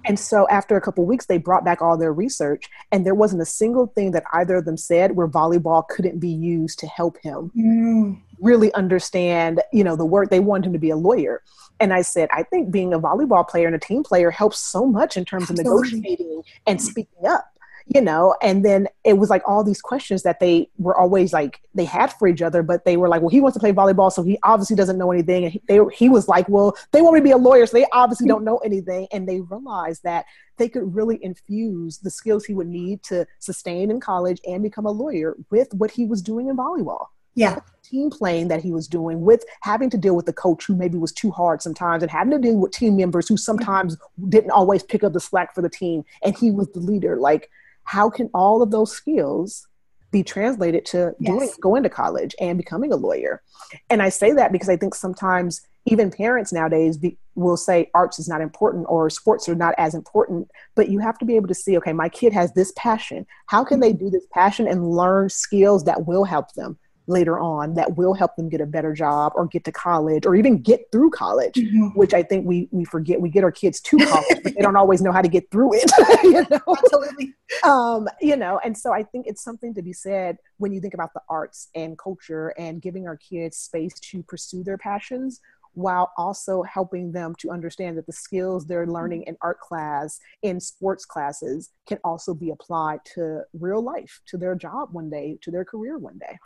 And 0.05 0.19
so 0.19 0.47
after 0.49 0.77
a 0.77 0.81
couple 0.81 1.05
weeks, 1.05 1.27
they 1.27 1.39
brought 1.39 1.65
back 1.65 1.83
all 1.83 1.97
their 1.97 2.13
research, 2.13 2.69
and 2.93 3.05
there 3.05 3.15
wasn't 3.15 3.43
a 3.43 3.47
single 3.47 3.87
thing 3.89 4.13
that 4.13 4.25
either 4.33 4.57
of 4.57 4.65
them 4.65 4.77
said 4.77 5.17
where 5.17 5.29
volleyball 5.29 5.87
couldn't 5.89 6.19
be 6.19 6.29
used 6.29 6.79
to 6.81 6.87
help 6.87 7.19
him 7.23 7.51
mm. 7.57 8.21
really 8.41 8.73
understand, 8.75 9.63
you 9.73 9.85
know, 9.85 9.97
the 9.97 10.05
work. 10.05 10.31
They 10.31 10.41
wanted 10.41 10.67
him 10.67 10.73
to 10.75 10.79
be 10.79 10.91
a 10.91 10.97
lawyer. 10.97 11.43
And 11.81 11.93
I 11.93 12.03
said, 12.03 12.29
I 12.33 12.45
think 12.45 12.71
being 12.71 12.95
a 12.95 13.01
volleyball 13.01 13.47
player 13.47 13.67
and 13.67 13.75
a 13.75 13.81
team 13.81 14.05
player 14.05 14.31
helps 14.31 14.59
so 14.59 14.87
much 14.87 15.17
in 15.17 15.25
terms 15.25 15.51
Absolutely. 15.51 15.71
of 15.71 15.93
negotiating 15.93 16.43
and 16.67 16.81
speaking 16.81 17.27
up 17.27 17.54
you 17.87 18.01
know 18.01 18.35
and 18.41 18.65
then 18.65 18.89
it 19.05 19.15
was 19.15 19.29
like 19.29 19.43
all 19.47 19.63
these 19.63 19.83
questions 19.83 20.23
that 20.23 20.41
they 20.41 20.69
were 20.79 20.97
always 20.99 21.33
like 21.33 21.61
they 21.75 21.85
had 21.85 22.13
for 22.15 22.27
each 22.27 22.41
other 22.41 22.63
but 22.63 22.85
they 22.85 22.97
were 22.97 23.09
like 23.09 23.21
well 23.21 23.29
he 23.29 23.41
wants 23.41 23.55
to 23.55 23.61
play 23.61 23.73
volleyball 23.73 24.11
so 24.11 24.23
he 24.23 24.39
obviously 24.43 24.77
doesn't 24.77 24.99
know 24.99 25.13
anything. 25.13 25.45
And 25.45 25.53
he, 25.53 25.63
they, 25.69 25.81
he 25.93 26.09
was 26.09 26.29
like 26.29 26.49
well 26.49 26.77
they 26.93 27.03
want 27.03 27.15
me 27.15 27.21
to 27.21 27.25
be 27.25 27.31
a 27.31 27.37
lawyer 27.37 27.67
so 27.67 27.77
they 27.77 27.87
obviously 27.93 28.27
don't 28.27 28.45
know 28.45 28.59
anything. 28.59 29.07
And 29.13 29.29
they 29.29 29.41
realized 29.41 30.03
that 30.05 30.25
they 30.57 30.69
could 30.69 30.95
really 30.95 31.19
infuse 31.23 31.99
the 31.99 32.11
skills 32.11 32.45
he 32.45 32.55
would 32.55 32.69
need 32.69 33.03
to 33.05 33.27
sustain 33.39 33.91
in 33.91 34.01
college 34.01 34.41
and 34.47 34.63
become 34.63 34.87
a 34.87 34.91
lawyer 34.91 35.37
with 35.51 35.73
what 35.75 35.91
he 35.91 36.07
was 36.07 36.23
doing 36.23 36.49
in 36.49 36.57
volleyball. 36.57 37.07
Yeah. 37.35 37.59
Team 37.83 38.11
playing 38.11 38.49
that 38.49 38.63
he 38.63 38.71
was 38.71 38.87
doing 38.87 39.23
with 39.23 39.45
having 39.63 39.91
to 39.91 39.99
deal 39.99 40.15
with 40.15 40.27
the 40.27 40.33
coach 40.33 40.65
who 40.67 40.77
maybe 40.77 40.97
was 40.97 41.13
too 41.13 41.33
hard 41.33 41.61
sometimes 41.61 42.03
and 42.03 42.11
having 42.11 42.31
to 42.31 42.39
deal 42.39 42.57
with 42.57 42.73
team 42.73 42.97
members 42.97 43.29
who 43.29 43.37
sometimes 43.37 43.97
didn't 44.29 44.53
always 44.53 44.83
pick 44.85 45.03
up 45.03 45.13
the 45.13 45.21
slack 45.21 45.55
for 45.55 45.61
the 45.61 45.69
team. 45.69 46.05
And 46.23 46.37
he 46.39 46.51
was 46.53 46.71
the 46.73 46.79
leader. 46.79 47.17
Like 47.17 47.51
how 47.85 48.11
can 48.11 48.31
all 48.35 48.63
of 48.63 48.71
those 48.71 48.93
skills 48.93 49.67
be 50.11 50.23
translated 50.23 50.85
to 50.87 51.13
yes. 51.19 51.33
doing 51.33 51.51
going 51.61 51.83
to 51.83 51.89
college 51.89 52.35
and 52.41 52.59
becoming 52.59 52.93
a 52.93 52.97
lawyer? 52.97 53.43
And 53.91 54.03
i 54.03 54.09
say 54.09 54.33
that 54.33 54.53
because 54.53 54.69
i 54.69 54.77
think 54.77 54.95
sometimes 54.95 55.61
even 55.87 56.11
parents 56.11 56.51
nowadays 56.53 56.97
be, 56.97 57.19
will 57.35 57.59
say 57.59 57.91
arts 57.95 58.19
is 58.19 58.29
not 58.29 58.41
important 58.41 58.87
or 58.89 59.11
sports 59.11 59.49
are 59.49 59.55
not 59.55 59.75
as 59.77 59.95
important 59.95 60.49
but 60.75 60.89
you 60.89 60.99
have 60.99 61.19
to 61.19 61.25
be 61.25 61.37
able 61.37 61.49
to 61.49 61.55
see 61.55 61.77
okay 61.77 61.93
my 61.93 62.09
kid 62.09 62.33
has 62.33 62.53
this 62.55 62.73
passion. 62.77 63.27
How 63.47 63.65
can 63.65 63.81
they 63.81 63.91
mm-hmm. 63.91 64.07
do 64.07 64.11
this 64.11 64.27
passion 64.33 64.67
and 64.67 64.91
learn 64.91 65.29
skills 65.29 65.85
that 65.85 66.07
will 66.07 66.25
help 66.25 66.53
them 66.55 66.79
later 67.07 67.39
on 67.39 67.75
that 67.75 67.97
will 67.97 68.15
help 68.15 68.35
them 68.37 68.49
get 68.49 68.61
a 68.61 68.67
better 68.67 68.93
job 68.93 69.33
or 69.35 69.47
get 69.47 69.65
to 69.65 69.73
college 69.73 70.25
or 70.25 70.35
even 70.35 70.61
get 70.61 70.81
through 70.91 71.11
college 71.11 71.55
mm-hmm. 71.55 71.89
which 71.99 72.15
i 72.15 72.23
think 72.23 72.47
we 72.47 72.69
we 72.71 72.85
forget. 72.85 73.21
We 73.21 73.29
get 73.29 73.45
our 73.45 73.53
kids 73.53 73.81
to 73.83 73.97
college 73.99 74.41
but 74.43 74.55
they 74.55 74.63
don't 74.63 74.77
always 74.77 75.03
know 75.03 75.13
how 75.13 75.23
to 75.23 75.29
get 75.29 75.51
through 75.51 75.75
it 75.75 75.91
you 76.25 76.47
know? 76.51 76.77
Absolutely. 76.77 77.35
Um 77.63 78.09
you 78.21 78.37
know 78.37 78.61
and 78.65 78.77
so 78.77 78.93
i 78.93 79.03
think 79.03 79.27
it's 79.27 79.43
something 79.43 79.75
to 79.75 79.83
be 79.83 79.93
said 79.93 80.39
when 80.59 80.73
you 80.73 80.81
think 80.81 80.95
about 80.95 81.13
the 81.15 81.21
arts 81.29 81.69
and 81.75 81.99
culture 81.99 82.55
and 82.59 82.81
giving 82.81 83.07
our 83.07 83.17
kids 83.17 83.57
space 83.57 83.99
to 84.01 84.23
pursue 84.23 84.65
their 84.65 84.79
passions 84.79 85.41
while 85.75 86.13
also 86.17 86.63
helping 86.63 87.11
them 87.13 87.35
to 87.41 87.51
understand 87.51 87.99
that 87.99 88.07
the 88.07 88.13
skills 88.13 88.65
they're 88.65 88.87
learning 88.87 89.25
in 89.25 89.37
art 89.43 89.61
class 89.61 90.21
in 90.43 90.61
sports 90.61 91.05
classes 91.05 91.71
can 91.87 91.99
also 92.05 92.33
be 92.33 92.51
applied 92.51 93.01
to 93.05 93.41
real 93.59 93.83
life 93.83 94.21
to 94.27 94.39
their 94.39 94.55
job 94.55 94.89
one 94.93 95.11
day 95.11 95.37
to 95.43 95.51
their 95.51 95.65
career 95.65 95.99
one 95.99 96.19
day 96.19 96.39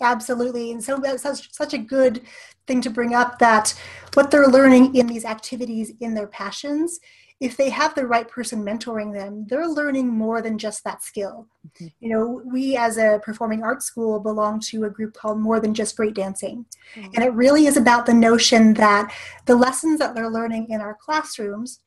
Absolutely. 0.00 0.72
And 0.72 0.82
so 0.82 0.98
that's 0.98 1.22
such, 1.22 1.52
such 1.52 1.74
a 1.74 1.78
good 1.78 2.22
thing 2.66 2.80
to 2.80 2.90
bring 2.90 3.14
up 3.14 3.38
that 3.38 3.78
what 4.14 4.30
they're 4.30 4.48
learning 4.48 4.94
in 4.94 5.06
these 5.06 5.24
activities, 5.24 5.92
in 6.00 6.14
their 6.14 6.26
passions, 6.26 7.00
if 7.42 7.56
they 7.56 7.70
have 7.70 7.92
the 7.96 8.06
right 8.06 8.28
person 8.28 8.64
mentoring 8.64 9.12
them, 9.12 9.46
they're 9.48 9.66
learning 9.66 10.06
more 10.06 10.40
than 10.40 10.58
just 10.58 10.84
that 10.84 11.02
skill. 11.02 11.48
Mm-hmm. 11.66 11.86
You 11.98 12.08
know, 12.10 12.42
we 12.44 12.76
as 12.76 12.98
a 12.98 13.20
performing 13.24 13.64
arts 13.64 13.84
school 13.84 14.20
belong 14.20 14.60
to 14.60 14.84
a 14.84 14.90
group 14.90 15.14
called 15.14 15.40
More 15.40 15.58
Than 15.58 15.74
Just 15.74 15.96
Great 15.96 16.14
Dancing. 16.14 16.64
Mm-hmm. 16.94 17.10
And 17.14 17.24
it 17.24 17.32
really 17.32 17.66
is 17.66 17.76
about 17.76 18.06
the 18.06 18.14
notion 18.14 18.74
that 18.74 19.12
the 19.46 19.56
lessons 19.56 19.98
that 19.98 20.14
they're 20.14 20.30
learning 20.30 20.68
in 20.70 20.80
our 20.80 20.94
classrooms 20.94 21.80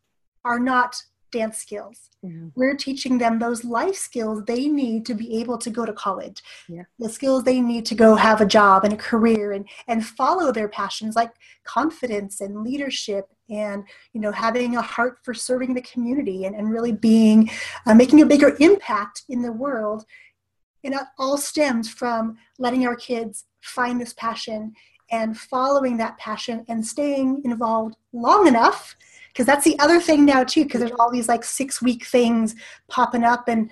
are 0.44 0.60
not 0.60 1.02
dance 1.36 1.58
skills. 1.58 2.10
We're 2.56 2.76
teaching 2.76 3.18
them 3.18 3.38
those 3.38 3.64
life 3.64 3.96
skills 3.96 4.44
they 4.46 4.68
need 4.68 5.06
to 5.06 5.14
be 5.14 5.40
able 5.40 5.58
to 5.60 5.70
go 5.70 5.86
to 5.86 5.94
college. 5.94 6.42
Yeah. 6.68 6.84
The 6.98 7.10
skills 7.10 7.44
they 7.44 7.62
need 7.62 7.86
to 7.88 7.96
go 7.96 8.16
have 8.16 8.42
a 8.42 8.46
job 8.46 8.84
and 8.84 8.94
a 8.94 8.98
career 8.98 9.52
and 9.52 9.68
and 9.88 10.06
follow 10.06 10.52
their 10.52 10.70
passions 10.70 11.16
like 11.16 11.34
confidence 11.64 12.42
and 12.42 12.64
leadership 12.64 13.26
and 13.50 13.84
you 14.14 14.22
know 14.22 14.32
having 14.32 14.76
a 14.76 14.82
heart 14.82 15.20
for 15.24 15.34
serving 15.34 15.74
the 15.74 15.82
community 15.82 16.46
and, 16.46 16.56
and 16.56 16.72
really 16.72 16.94
being 16.94 17.50
uh, 17.86 17.94
making 17.94 18.22
a 18.22 18.26
bigger 18.26 18.56
impact 18.60 19.24
in 19.30 19.42
the 19.42 19.52
world. 19.52 20.06
And 20.84 20.94
it 20.94 21.02
all 21.18 21.38
stems 21.38 21.90
from 21.90 22.38
letting 22.60 22.86
our 22.88 22.96
kids 22.96 23.46
find 23.62 24.00
this 24.00 24.14
passion 24.14 24.74
and 25.12 25.38
following 25.38 25.98
that 25.98 26.18
passion 26.18 26.66
and 26.68 26.86
staying 26.86 27.42
involved 27.44 27.96
long 28.14 28.48
enough 28.48 28.96
because 29.36 29.46
that's 29.46 29.66
the 29.66 29.78
other 29.80 30.00
thing 30.00 30.24
now 30.24 30.46
too 30.46 30.64
because 30.64 30.80
there's 30.80 30.94
all 30.98 31.12
these 31.12 31.28
like 31.28 31.44
six 31.44 31.82
week 31.82 32.06
things 32.06 32.56
popping 32.88 33.24
up 33.24 33.50
and 33.50 33.70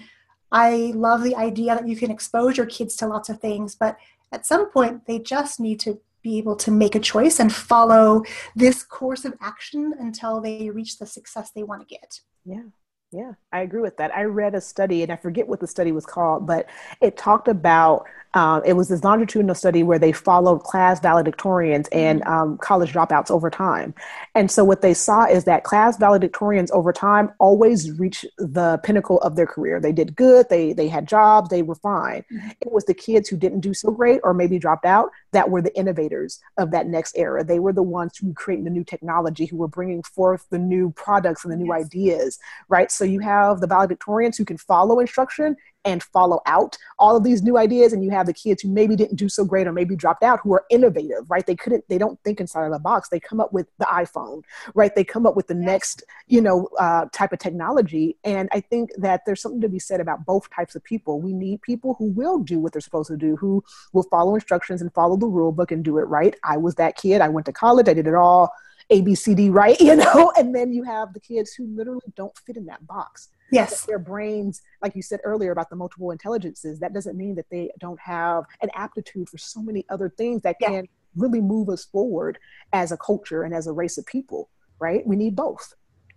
i 0.52 0.92
love 0.94 1.24
the 1.24 1.36
idea 1.36 1.74
that 1.74 1.88
you 1.88 1.96
can 1.96 2.12
expose 2.12 2.58
your 2.58 2.66
kids 2.66 2.98
to 2.98 3.08
lots 3.08 3.30
of 3.30 3.40
things 3.40 3.74
but 3.74 3.98
at 4.34 4.46
some 4.46 4.70
point 4.72 5.06
they 5.08 5.20
just 5.20 5.60
need 5.60 5.80
to 5.80 6.00
be 6.24 6.38
able 6.38 6.56
to 6.56 6.72
make 6.72 6.96
a 6.96 7.00
choice 7.00 7.40
and 7.40 7.54
follow 7.54 8.24
this 8.56 8.82
course 8.82 9.26
of 9.26 9.36
action 9.42 9.94
until 10.00 10.42
they 10.42 10.70
reach 10.70 10.98
the 10.98 11.06
success 11.06 11.52
they 11.52 11.64
want 11.64 11.82
to 11.82 11.86
get. 11.88 12.22
Yeah. 12.46 12.64
Yeah, 13.12 13.34
I 13.52 13.60
agree 13.60 13.82
with 13.82 13.98
that. 13.98 14.16
I 14.16 14.24
read 14.24 14.56
a 14.56 14.62
study, 14.62 15.04
and 15.04 15.12
I 15.12 15.18
forget 15.18 15.48
what 15.48 15.60
the 15.60 15.68
study 15.68 15.92
was 15.92 16.04
called, 16.04 16.48
but 16.48 16.68
it 17.00 17.16
talked 17.16 17.48
about 17.48 18.08
uh, 18.34 18.62
it 18.66 18.74
was 18.74 18.90
this 18.90 19.04
longitudinal 19.04 19.54
study 19.54 19.84
where 19.84 20.00
they 20.00 20.12
followed 20.12 20.60
class 20.60 21.00
valedictorians 21.00 21.88
and 21.92 22.22
mm-hmm. 22.22 22.34
um, 22.34 22.58
college 22.58 22.92
dropouts 22.92 23.30
over 23.30 23.50
time. 23.50 23.94
And 24.34 24.50
so 24.50 24.64
what 24.64 24.82
they 24.82 24.94
saw 24.94 25.26
is 25.26 25.44
that 25.44 25.64
class 25.64 25.98
valedictorians 25.98 26.72
over 26.72 26.92
time 26.92 27.32
always 27.40 27.92
reach 27.92 28.26
the 28.38 28.80
pinnacle 28.84 29.20
of 29.22 29.36
their 29.36 29.46
career. 29.46 29.80
They 29.80 29.92
did 29.92 30.16
good, 30.16 30.48
they 30.50 30.74
they 30.74 30.88
had 30.88 31.08
jobs, 31.08 31.50
they 31.50 31.62
were 31.62 31.76
fine. 31.76 32.24
Mm-hmm. 32.32 32.50
It 32.62 32.72
was 32.72 32.86
the 32.86 32.94
kids 32.94 33.30
who 33.30 33.38
didn't 33.38 33.60
do 33.60 33.74
so 33.74 33.92
great 33.92 34.20
or 34.24 34.34
maybe 34.34 34.58
dropped 34.58 34.86
out 34.86 35.10
that 35.32 35.50
were 35.50 35.62
the 35.62 35.76
innovators 35.78 36.40
of 36.58 36.72
that 36.72 36.88
next 36.88 37.18
era. 37.18 37.44
They 37.44 37.60
were 37.60 37.74
the 37.74 37.84
ones 37.84 38.18
who 38.18 38.34
created 38.34 38.66
the 38.66 38.72
new 38.72 38.84
technology, 38.84 39.46
who 39.46 39.58
were 39.58 39.68
bringing 39.68 40.02
forth 40.04 40.46
the 40.50 40.60
new 40.60 40.92
products 40.92 41.44
and 41.44 41.54
the 41.54 41.58
new 41.58 41.74
yes. 41.74 41.86
ideas, 41.86 42.40
right? 42.70 42.92
So 42.92 43.04
you 43.04 43.20
have 43.20 43.60
the 43.60 43.68
valedictorians 43.68 44.38
who 44.38 44.46
can 44.46 44.58
follow 44.58 45.00
instruction 45.00 45.56
and 45.86 46.02
follow 46.02 46.42
out 46.46 46.78
all 47.00 47.16
of 47.16 47.24
these 47.24 47.42
new 47.42 47.58
ideas 47.58 47.94
and 47.94 48.04
you 48.04 48.10
have 48.10 48.26
the 48.26 48.34
kids 48.34 48.62
who 48.62 48.70
maybe 48.70 48.96
didn't 48.96 49.18
do 49.18 49.30
so 49.30 49.44
great 49.44 49.68
or 49.68 49.74
maybe 49.74 49.96
dropped 49.96 50.24
out 50.24 50.40
who 50.42 50.54
are 50.54 50.66
innovative 50.70 51.30
right? 51.30 51.46
They 51.46 51.56
couldn't 51.56 51.84
they 51.90 51.98
don't 51.98 52.20
think 52.24 52.40
inside 52.40 52.66
of 52.66 52.72
the 52.72 52.80
box. 52.80 53.10
They 53.10 53.20
come 53.20 53.40
up 53.40 53.54
with 53.54 53.68
the 53.80 53.86
iphone 53.86 54.44
right? 54.74 54.94
They 54.96 55.04
come 55.04 55.26
up 55.26 55.36
with 55.36 55.48
the 55.48 55.56
next 55.56 56.04
you 56.28 56.42
know 56.42 56.68
uh, 56.80 57.06
type 57.12 57.34
of 57.34 57.40
technology. 57.40 58.18
And 58.24 58.50
i 58.52 58.60
think 58.60 58.92
that 58.98 59.22
there's 59.26 59.42
something 59.42 59.62
to 59.62 59.70
be 59.70 59.80
said 59.80 60.00
about 60.00 60.26
both 60.26 60.50
types 60.50 60.76
of 60.76 60.84
people. 60.84 61.20
We 61.20 61.34
need 61.34 61.62
people 61.62 61.96
who 61.96 62.12
will 62.12 62.40
do 62.40 62.60
what 62.60 62.74
they're 62.74 62.82
supposed 62.82 63.10
to 63.10 63.18
do 63.18 63.36
who 63.36 63.64
will 63.92 64.04
follow 64.04 64.36
instructions 64.36 64.82
and 64.82 64.94
follow 64.94 65.18
the 65.18 65.28
rule 65.28 65.52
book 65.52 65.72
and 65.72 65.84
do 65.84 65.98
it 65.98 66.04
right. 66.04 66.36
I 66.44 66.58
was 66.58 66.76
that 66.76 66.98
kid. 66.98 67.22
I 67.22 67.30
went 67.30 67.46
to 67.48 67.54
college. 67.54 67.88
I 67.88 67.94
did 67.94 68.08
it 68.08 68.16
all 68.16 68.52
abcd 68.92 69.54
right? 69.54 69.80
You 69.84 69.96
know? 69.96 70.32
And 70.38 70.54
then 70.56 70.72
you 70.72 70.84
have 70.84 71.14
the 71.14 71.20
kids 71.20 71.54
who 71.54 71.68
literally 71.76 72.02
don't 72.16 72.38
fit 72.46 72.58
in 72.58 72.66
that 72.68 72.86
box 72.88 73.30
yes 73.54 73.86
their 73.86 74.00
brains 74.00 74.62
like 74.82 74.96
you 74.96 75.02
said 75.02 75.20
earlier 75.24 75.52
about 75.52 75.70
the 75.70 75.76
multiple 75.76 76.12
intelligences 76.12 76.80
that 76.80 76.94
doesn't 76.94 77.18
mean 77.18 77.36
that 77.36 77.46
they 77.50 77.70
don't 77.80 78.00
have 78.00 78.46
an 78.62 78.70
aptitude 78.76 79.30
for 79.30 79.38
so 79.38 79.62
many 79.62 79.86
other 79.90 80.10
things 80.10 80.42
that 80.42 80.56
yeah. 80.60 80.70
can 80.70 80.88
really 81.16 81.42
move 81.42 81.70
us 81.70 81.86
forward 81.86 82.40
as 82.74 82.92
a 82.92 82.98
culture 82.98 83.44
and 83.44 83.54
as 83.54 83.68
a 83.68 83.72
race 83.72 83.98
of 83.98 84.06
people 84.06 84.50
right 84.80 85.06
we 85.06 85.16
need 85.16 85.36
both 85.36 85.76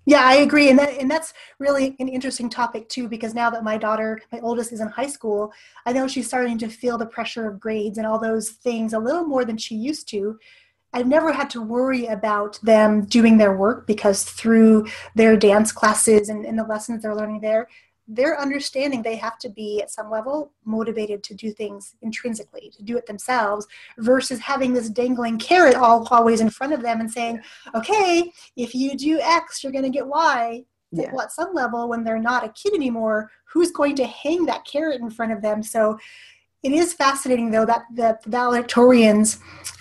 yeah, 0.08 0.22
I 0.24 0.36
agree, 0.36 0.70
and 0.70 0.78
that 0.78 1.00
and 1.00 1.10
that's 1.10 1.34
really 1.58 1.96
an 1.98 2.08
interesting 2.08 2.48
topic 2.48 2.88
too. 2.88 3.08
Because 3.08 3.34
now 3.34 3.50
that 3.50 3.64
my 3.64 3.76
daughter, 3.76 4.20
my 4.30 4.38
oldest, 4.38 4.72
is 4.72 4.80
in 4.80 4.86
high 4.86 5.08
school, 5.08 5.52
I 5.84 5.92
know 5.92 6.06
she's 6.06 6.28
starting 6.28 6.58
to 6.58 6.68
feel 6.68 6.96
the 6.96 7.06
pressure 7.06 7.48
of 7.48 7.58
grades 7.58 7.98
and 7.98 8.06
all 8.06 8.20
those 8.20 8.50
things 8.50 8.92
a 8.92 9.00
little 9.00 9.24
more 9.24 9.44
than 9.44 9.58
she 9.58 9.74
used 9.74 10.08
to. 10.10 10.38
I've 10.92 11.06
never 11.06 11.32
had 11.32 11.50
to 11.50 11.62
worry 11.62 12.06
about 12.06 12.58
them 12.62 13.04
doing 13.04 13.36
their 13.36 13.56
work 13.56 13.86
because 13.86 14.24
through 14.24 14.86
their 15.14 15.36
dance 15.36 15.72
classes 15.72 16.28
and, 16.28 16.46
and 16.46 16.58
the 16.58 16.64
lessons 16.64 17.02
they're 17.02 17.14
learning 17.14 17.40
there, 17.40 17.68
they're 18.08 18.40
understanding 18.40 19.02
they 19.02 19.16
have 19.16 19.38
to 19.38 19.48
be 19.48 19.82
at 19.82 19.90
some 19.90 20.10
level 20.10 20.52
motivated 20.64 21.22
to 21.24 21.34
do 21.34 21.50
things 21.50 21.96
intrinsically, 22.02 22.72
to 22.76 22.82
do 22.82 22.96
it 22.96 23.06
themselves, 23.06 23.66
versus 23.98 24.38
having 24.38 24.72
this 24.72 24.88
dangling 24.88 25.38
carrot 25.38 25.74
all 25.74 26.06
always 26.10 26.40
in 26.40 26.48
front 26.48 26.72
of 26.72 26.82
them 26.82 27.00
and 27.00 27.10
saying, 27.10 27.40
okay, 27.74 28.30
if 28.56 28.74
you 28.74 28.96
do 28.96 29.18
X, 29.20 29.62
you're 29.62 29.72
going 29.72 29.84
to 29.84 29.90
get 29.90 30.06
Y. 30.06 30.64
Yeah. 30.92 31.10
Well, 31.12 31.22
at 31.22 31.32
some 31.32 31.52
level, 31.52 31.88
when 31.88 32.04
they're 32.04 32.18
not 32.18 32.44
a 32.44 32.48
kid 32.50 32.74
anymore, 32.74 33.30
who's 33.44 33.72
going 33.72 33.96
to 33.96 34.06
hang 34.06 34.46
that 34.46 34.64
carrot 34.64 35.00
in 35.00 35.10
front 35.10 35.32
of 35.32 35.42
them? 35.42 35.62
So 35.62 35.98
it 36.62 36.72
is 36.72 36.92
fascinating 36.92 37.50
though 37.50 37.66
that 37.66 37.82
the 37.94 38.18
valedictorians, 38.28 39.40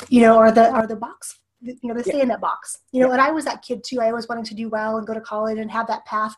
you 0.10 0.22
know, 0.22 0.38
are 0.38 0.52
the 0.52 0.70
are 0.70 0.88
the 0.88 0.96
box 0.96 1.40
you 1.62 1.80
know 1.84 1.96
they 1.96 2.04
stay 2.04 2.18
yeah. 2.18 2.24
in 2.24 2.28
that 2.28 2.42
box 2.42 2.78
you 2.92 3.02
know 3.02 3.08
yeah. 3.08 3.14
and 3.14 3.22
i 3.22 3.32
was 3.32 3.44
that 3.44 3.64
kid 3.64 3.84
too 3.84 4.00
i 4.00 4.10
always 4.10 4.28
wanted 4.28 4.46
to 4.46 4.54
do 4.54 4.70
well 4.70 4.98
and 4.98 5.08
go 5.08 5.16
to 5.16 5.22
college 5.22 5.58
and 5.58 5.72
have 5.72 5.88
that 5.88 6.06
path 6.06 6.36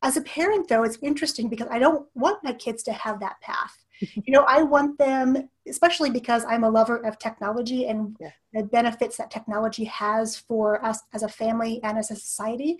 as 0.00 0.16
a 0.16 0.22
parent 0.22 0.66
though 0.66 0.82
it's 0.82 0.96
interesting 1.02 1.46
because 1.46 1.66
i 1.70 1.78
don't 1.78 2.06
want 2.14 2.42
my 2.42 2.52
kids 2.54 2.82
to 2.82 2.90
have 2.90 3.20
that 3.20 3.38
path 3.42 3.84
you 4.00 4.32
know 4.32 4.46
i 4.48 4.62
want 4.62 4.96
them 4.96 5.50
especially 5.68 6.08
because 6.08 6.42
i'm 6.46 6.64
a 6.64 6.70
lover 6.70 7.04
of 7.04 7.18
technology 7.18 7.86
and 7.86 8.16
yeah. 8.18 8.30
the 8.54 8.62
benefits 8.62 9.18
that 9.18 9.30
technology 9.30 9.84
has 9.84 10.38
for 10.38 10.82
us 10.82 11.00
as 11.12 11.22
a 11.22 11.28
family 11.28 11.78
and 11.82 11.98
as 11.98 12.10
a 12.10 12.16
society 12.16 12.78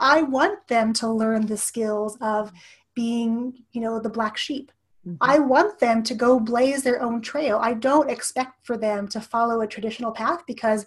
I 0.00 0.22
want 0.22 0.66
them 0.68 0.92
to 0.94 1.08
learn 1.08 1.46
the 1.46 1.56
skills 1.56 2.16
of 2.20 2.52
mm. 2.52 2.56
being, 2.94 3.64
you 3.72 3.80
know, 3.80 3.98
the 4.00 4.08
black 4.08 4.36
sheep. 4.36 4.70
Mm-hmm. 5.08 5.16
I 5.20 5.38
want 5.38 5.78
them 5.78 6.02
to 6.02 6.14
go 6.14 6.38
blaze 6.38 6.82
their 6.82 7.02
own 7.02 7.20
trail. 7.20 7.58
I 7.60 7.74
don't 7.74 8.10
expect 8.10 8.66
for 8.66 8.76
them 8.76 9.08
to 9.08 9.20
follow 9.20 9.60
a 9.60 9.66
traditional 9.66 10.12
path 10.12 10.44
because 10.46 10.86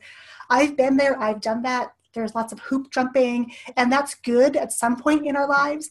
I've 0.50 0.78
been 0.78 0.98
there, 0.98 1.20
I've 1.20 1.42
done 1.42 1.62
that. 1.64 1.94
There's 2.14 2.36
lots 2.36 2.52
of 2.52 2.60
hoop 2.60 2.92
jumping, 2.92 3.54
and 3.78 3.92
that's 3.92 4.16
good 4.16 4.58
at 4.58 4.74
some 4.74 4.98
point 4.98 5.26
in 5.26 5.36
our 5.38 5.48
lives. 5.48 5.90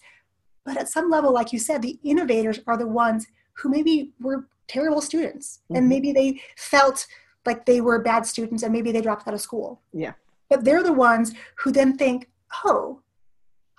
But 0.65 0.77
at 0.77 0.89
some 0.89 1.09
level, 1.09 1.33
like 1.33 1.53
you 1.53 1.59
said, 1.59 1.81
the 1.81 1.99
innovators 2.05 2.61
are 2.67 2.77
the 2.77 2.87
ones 2.87 3.27
who 3.55 3.71
maybe 3.71 4.13
were 4.21 4.47
terrible 4.69 5.01
students 5.01 5.61
mm-hmm. 5.65 5.77
and 5.77 5.89
maybe 5.89 6.13
they 6.13 6.41
felt 6.57 7.07
like 7.47 7.67
they 7.67 7.81
were 7.81 7.99
bad 7.99 8.25
students 8.25 8.63
and 8.63 8.73
maybe 8.73 8.93
they 8.93 9.01
dropped 9.01 9.27
out 9.27 9.35
of 9.35 9.41
school. 9.41 9.81
Yeah. 9.93 10.13
But 10.49 10.65
they're 10.65 10.83
the 10.83 10.93
ones 10.93 11.33
who 11.57 11.73
then 11.73 11.97
think, 11.97 12.29
oh, 12.65 13.01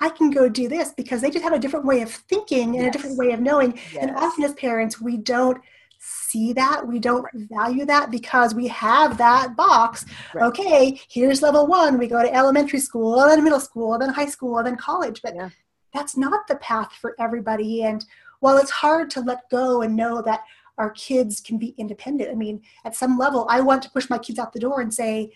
I 0.02 0.10
can 0.10 0.32
go 0.32 0.50
do 0.50 0.68
this 0.68 0.92
because 0.92 1.22
they 1.22 1.30
just 1.30 1.44
have 1.44 1.54
a 1.54 1.60
different 1.60 1.86
way 1.86 2.02
of 2.02 2.12
thinking 2.12 2.76
and 2.76 2.84
yes. 2.84 2.88
a 2.88 2.92
different 2.92 3.18
way 3.18 3.32
of 3.32 3.40
knowing. 3.40 3.80
Yes. 3.94 3.98
And 4.02 4.12
often 4.18 4.44
as 4.44 4.54
parents, 4.56 5.00
we 5.00 5.18
don't 5.18 5.62
see 6.00 6.54
that. 6.54 6.88
We 6.88 6.98
don't 6.98 7.28
value 7.34 7.86
that 7.86 8.10
because 8.10 8.56
we 8.56 8.68
have 8.68 9.18
that 9.20 9.56
box. 9.56 10.06
Right. 10.34 10.46
Okay, 10.46 11.00
here's 11.08 11.44
level 11.44 11.68
one. 11.68 12.00
We 12.00 12.08
go 12.08 12.24
to 12.24 12.34
elementary 12.34 12.80
school, 12.80 13.18
then 13.18 13.44
middle 13.44 13.60
school, 13.60 13.98
then 14.00 14.10
high 14.10 14.26
school, 14.26 14.62
then 14.64 14.76
college. 14.76 15.22
But 15.22 15.36
yeah. 15.36 15.50
that's 15.94 16.18
not 16.18 16.48
the 16.48 16.56
path 16.56 16.92
for 17.00 17.16
everybody. 17.20 17.84
And 17.84 18.04
while 18.40 18.58
it's 18.58 18.72
hard 18.72 19.12
to 19.12 19.22
let 19.22 19.50
go 19.52 19.84
and 19.84 19.96
know 19.96 20.24
that 20.24 20.42
our 20.80 20.90
kids 20.92 21.40
can 21.40 21.60
be 21.60 21.76
independent, 21.78 22.32
I 22.32 22.34
mean, 22.34 22.64
at 22.86 22.96
some 22.96 23.20
level, 23.20 23.46
I 23.50 23.62
want 23.62 23.84
to 23.84 23.92
push 23.92 24.10
my 24.10 24.18
kids 24.18 24.40
out 24.40 24.52
the 24.52 24.60
door 24.60 24.82
and 24.82 24.92
say, 24.92 25.32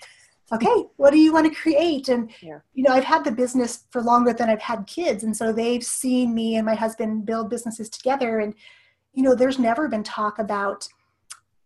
okay 0.53 0.83
what 0.97 1.11
do 1.11 1.17
you 1.17 1.33
want 1.33 1.47
to 1.47 1.59
create? 1.59 2.09
And 2.09 2.29
yeah. 2.41 2.59
you 2.73 2.83
know 2.83 2.91
i've 2.93 3.03
had 3.03 3.23
the 3.23 3.31
business 3.31 3.85
for 3.89 4.01
longer 4.01 4.33
than 4.33 4.49
i've 4.49 4.61
had 4.61 4.85
kids 4.87 5.23
and 5.23 5.35
so 5.35 5.51
they've 5.51 5.83
seen 5.83 6.35
me 6.35 6.55
and 6.55 6.65
my 6.65 6.75
husband 6.75 7.25
build 7.25 7.49
businesses 7.49 7.89
together 7.89 8.39
and 8.39 8.53
you 9.13 9.23
know 9.23 9.33
there's 9.33 9.59
never 9.59 9.87
been 9.87 10.03
talk 10.03 10.39
about 10.39 10.87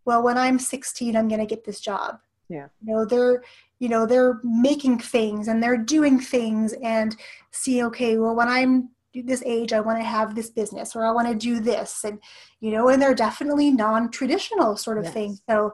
well 0.05 0.23
when 0.23 0.37
i'm 0.37 0.59
16 0.59 1.15
i'm 1.15 1.27
going 1.27 1.39
to 1.39 1.45
get 1.45 1.65
this 1.65 1.81
job. 1.81 2.19
Yeah. 2.47 2.67
You 2.81 2.93
know 2.93 3.05
they're 3.05 3.43
you 3.79 3.89
know 3.89 4.05
they're 4.05 4.39
making 4.43 4.99
things 4.99 5.47
and 5.47 5.61
they're 5.61 5.77
doing 5.77 6.19
things 6.19 6.73
and 6.81 7.15
see 7.51 7.83
okay 7.83 8.17
well 8.17 8.35
when 8.35 8.47
i'm 8.47 8.89
this 9.13 9.43
age 9.45 9.73
i 9.73 9.79
want 9.79 9.99
to 9.99 10.03
have 10.03 10.35
this 10.35 10.49
business 10.49 10.95
or 10.95 11.05
i 11.05 11.11
want 11.11 11.27
to 11.27 11.35
do 11.35 11.59
this 11.59 12.03
and 12.03 12.19
you 12.59 12.71
know 12.71 12.89
and 12.89 13.01
they're 13.01 13.15
definitely 13.15 13.71
non-traditional 13.71 14.77
sort 14.77 14.97
of 14.97 15.05
yes. 15.05 15.13
things. 15.13 15.41
So 15.49 15.73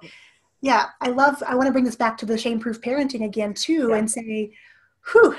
yeah, 0.61 0.87
I 1.01 1.09
love, 1.09 1.41
I 1.45 1.55
want 1.55 1.67
to 1.67 1.71
bring 1.71 1.85
this 1.85 1.95
back 1.95 2.17
to 2.19 2.25
the 2.25 2.37
shame 2.37 2.59
proof 2.59 2.81
parenting 2.81 3.23
again, 3.23 3.53
too, 3.53 3.89
yeah. 3.89 3.97
and 3.97 4.09
say, 4.09 4.53
whew, 5.11 5.35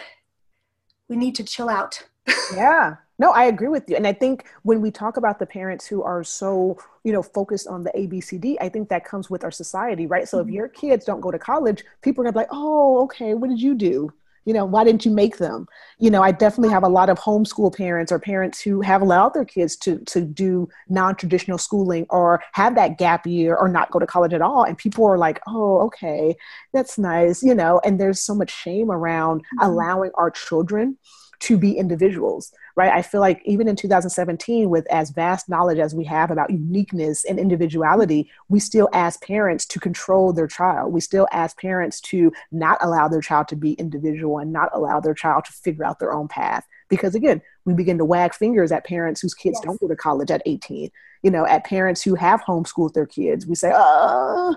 we 1.09 1.17
need 1.17 1.35
to 1.37 1.45
chill 1.45 1.69
out. 1.69 2.03
yeah. 2.55 2.97
No, 3.19 3.31
I 3.31 3.45
agree 3.45 3.69
with 3.69 3.89
you. 3.89 3.97
And 3.97 4.07
I 4.07 4.13
think 4.13 4.45
when 4.63 4.83
we 4.83 4.91
talk 4.91 5.17
about 5.17 5.39
the 5.39 5.47
parents 5.47 5.87
who 5.87 6.03
are 6.03 6.23
so, 6.23 6.79
you 7.03 7.13
know, 7.13 7.23
focused 7.23 7.67
on 7.67 7.83
the 7.83 7.91
ABCD, 7.91 8.57
I 8.61 8.69
think 8.69 8.89
that 8.91 9.05
comes 9.05 9.31
with 9.31 9.43
our 9.43 9.51
society, 9.51 10.07
right? 10.07 10.29
So 10.29 10.39
mm-hmm. 10.39 10.49
if 10.49 10.55
your 10.55 10.69
kids 10.69 11.05
don't 11.05 11.21
go 11.21 11.31
to 11.31 11.39
college, 11.39 11.83
people 12.03 12.23
are 12.23 12.25
gonna 12.25 12.33
be 12.33 12.39
like, 12.41 12.49
oh, 12.51 13.03
okay, 13.05 13.35
what 13.35 13.49
did 13.49 13.61
you 13.61 13.75
do? 13.75 14.13
You 14.47 14.55
know 14.55 14.65
why 14.65 14.85
didn't 14.85 15.05
you 15.05 15.11
make 15.11 15.37
them 15.37 15.67
you 15.99 16.09
know 16.11 16.23
i 16.23 16.33
definitely 16.33 16.73
have 16.73 16.85
a 16.85 16.89
lot 16.89 17.11
of 17.11 17.19
homeschool 17.19 17.77
parents 17.77 18.11
or 18.11 18.19
parents 18.19 18.61
who 18.63 18.81
have 18.81 19.03
allowed 19.03 19.35
their 19.35 19.45
kids 19.45 19.77
to 19.77 19.99
to 20.07 20.23
do 20.23 20.67
non-traditional 20.89 21.59
schooling 21.59 22.07
or 22.09 22.43
have 22.53 22.75
that 22.75 22.97
gap 22.97 23.27
year 23.27 23.55
or 23.57 23.69
not 23.69 23.91
go 23.91 23.99
to 23.99 24.07
college 24.07 24.33
at 24.33 24.41
all 24.41 24.63
and 24.63 24.79
people 24.79 25.05
are 25.05 25.19
like 25.19 25.41
oh 25.47 25.81
okay 25.81 26.35
that's 26.73 26.97
nice 26.97 27.43
you 27.43 27.55
know 27.55 27.81
and 27.85 28.01
there's 28.01 28.21
so 28.21 28.35
much 28.35 28.51
shame 28.51 28.91
around 28.91 29.41
mm-hmm. 29.41 29.67
allowing 29.67 30.11
our 30.15 30.31
children 30.31 30.97
to 31.41 31.59
be 31.59 31.77
individuals 31.77 32.53
right? 32.77 32.93
I 32.93 33.01
feel 33.01 33.23
like 33.23 33.41
even 33.45 33.69
in 33.69 33.75
2017 33.75 34.69
with 34.69 34.87
as 34.89 35.11
vast 35.11 35.49
knowledge 35.49 35.79
as 35.79 35.95
we 35.95 36.05
have 36.05 36.31
about 36.31 36.51
uniqueness 36.51 37.25
and 37.25 37.39
individuality 37.39 38.31
we 38.49 38.61
still 38.61 38.89
ask 38.93 39.23
parents 39.23 39.65
to 39.67 39.81
control 39.81 40.33
their 40.33 40.47
child. 40.47 40.93
We 40.93 41.01
still 41.01 41.27
ask 41.33 41.59
parents 41.59 42.01
to 42.03 42.33
not 42.53 42.79
allow 42.83 43.09
their 43.09 43.23
child 43.23 43.49
to 43.49 43.57
be 43.57 43.73
individual 43.73 44.39
and 44.39 44.53
not 44.53 44.69
allow 44.73 45.01
their 45.01 45.15
child 45.15 45.47
to 45.47 45.53
figure 45.53 45.85
out 45.85 45.99
their 45.99 46.13
own 46.13 46.29
path. 46.29 46.67
Because 46.89 47.15
again 47.15 47.41
we 47.65 47.75
begin 47.75 47.99
to 47.99 48.05
wag 48.05 48.35
fingers 48.35 48.71
at 48.71 48.85
parents 48.85 49.21
whose 49.21 49.35
kids 49.35 49.59
yes. 49.59 49.65
don't 49.65 49.81
go 49.81 49.89
to 49.89 49.97
college 49.97 50.31
at 50.31 50.43
18 50.47 50.91
you 51.23 51.31
know 51.31 51.47
at 51.47 51.65
parents 51.65 52.03
who 52.03 52.15
have 52.15 52.43
homeschooled 52.45 52.93
their 52.93 53.07
kids. 53.07 53.47
We 53.47 53.55
say 53.55 53.73
oh 53.75 54.57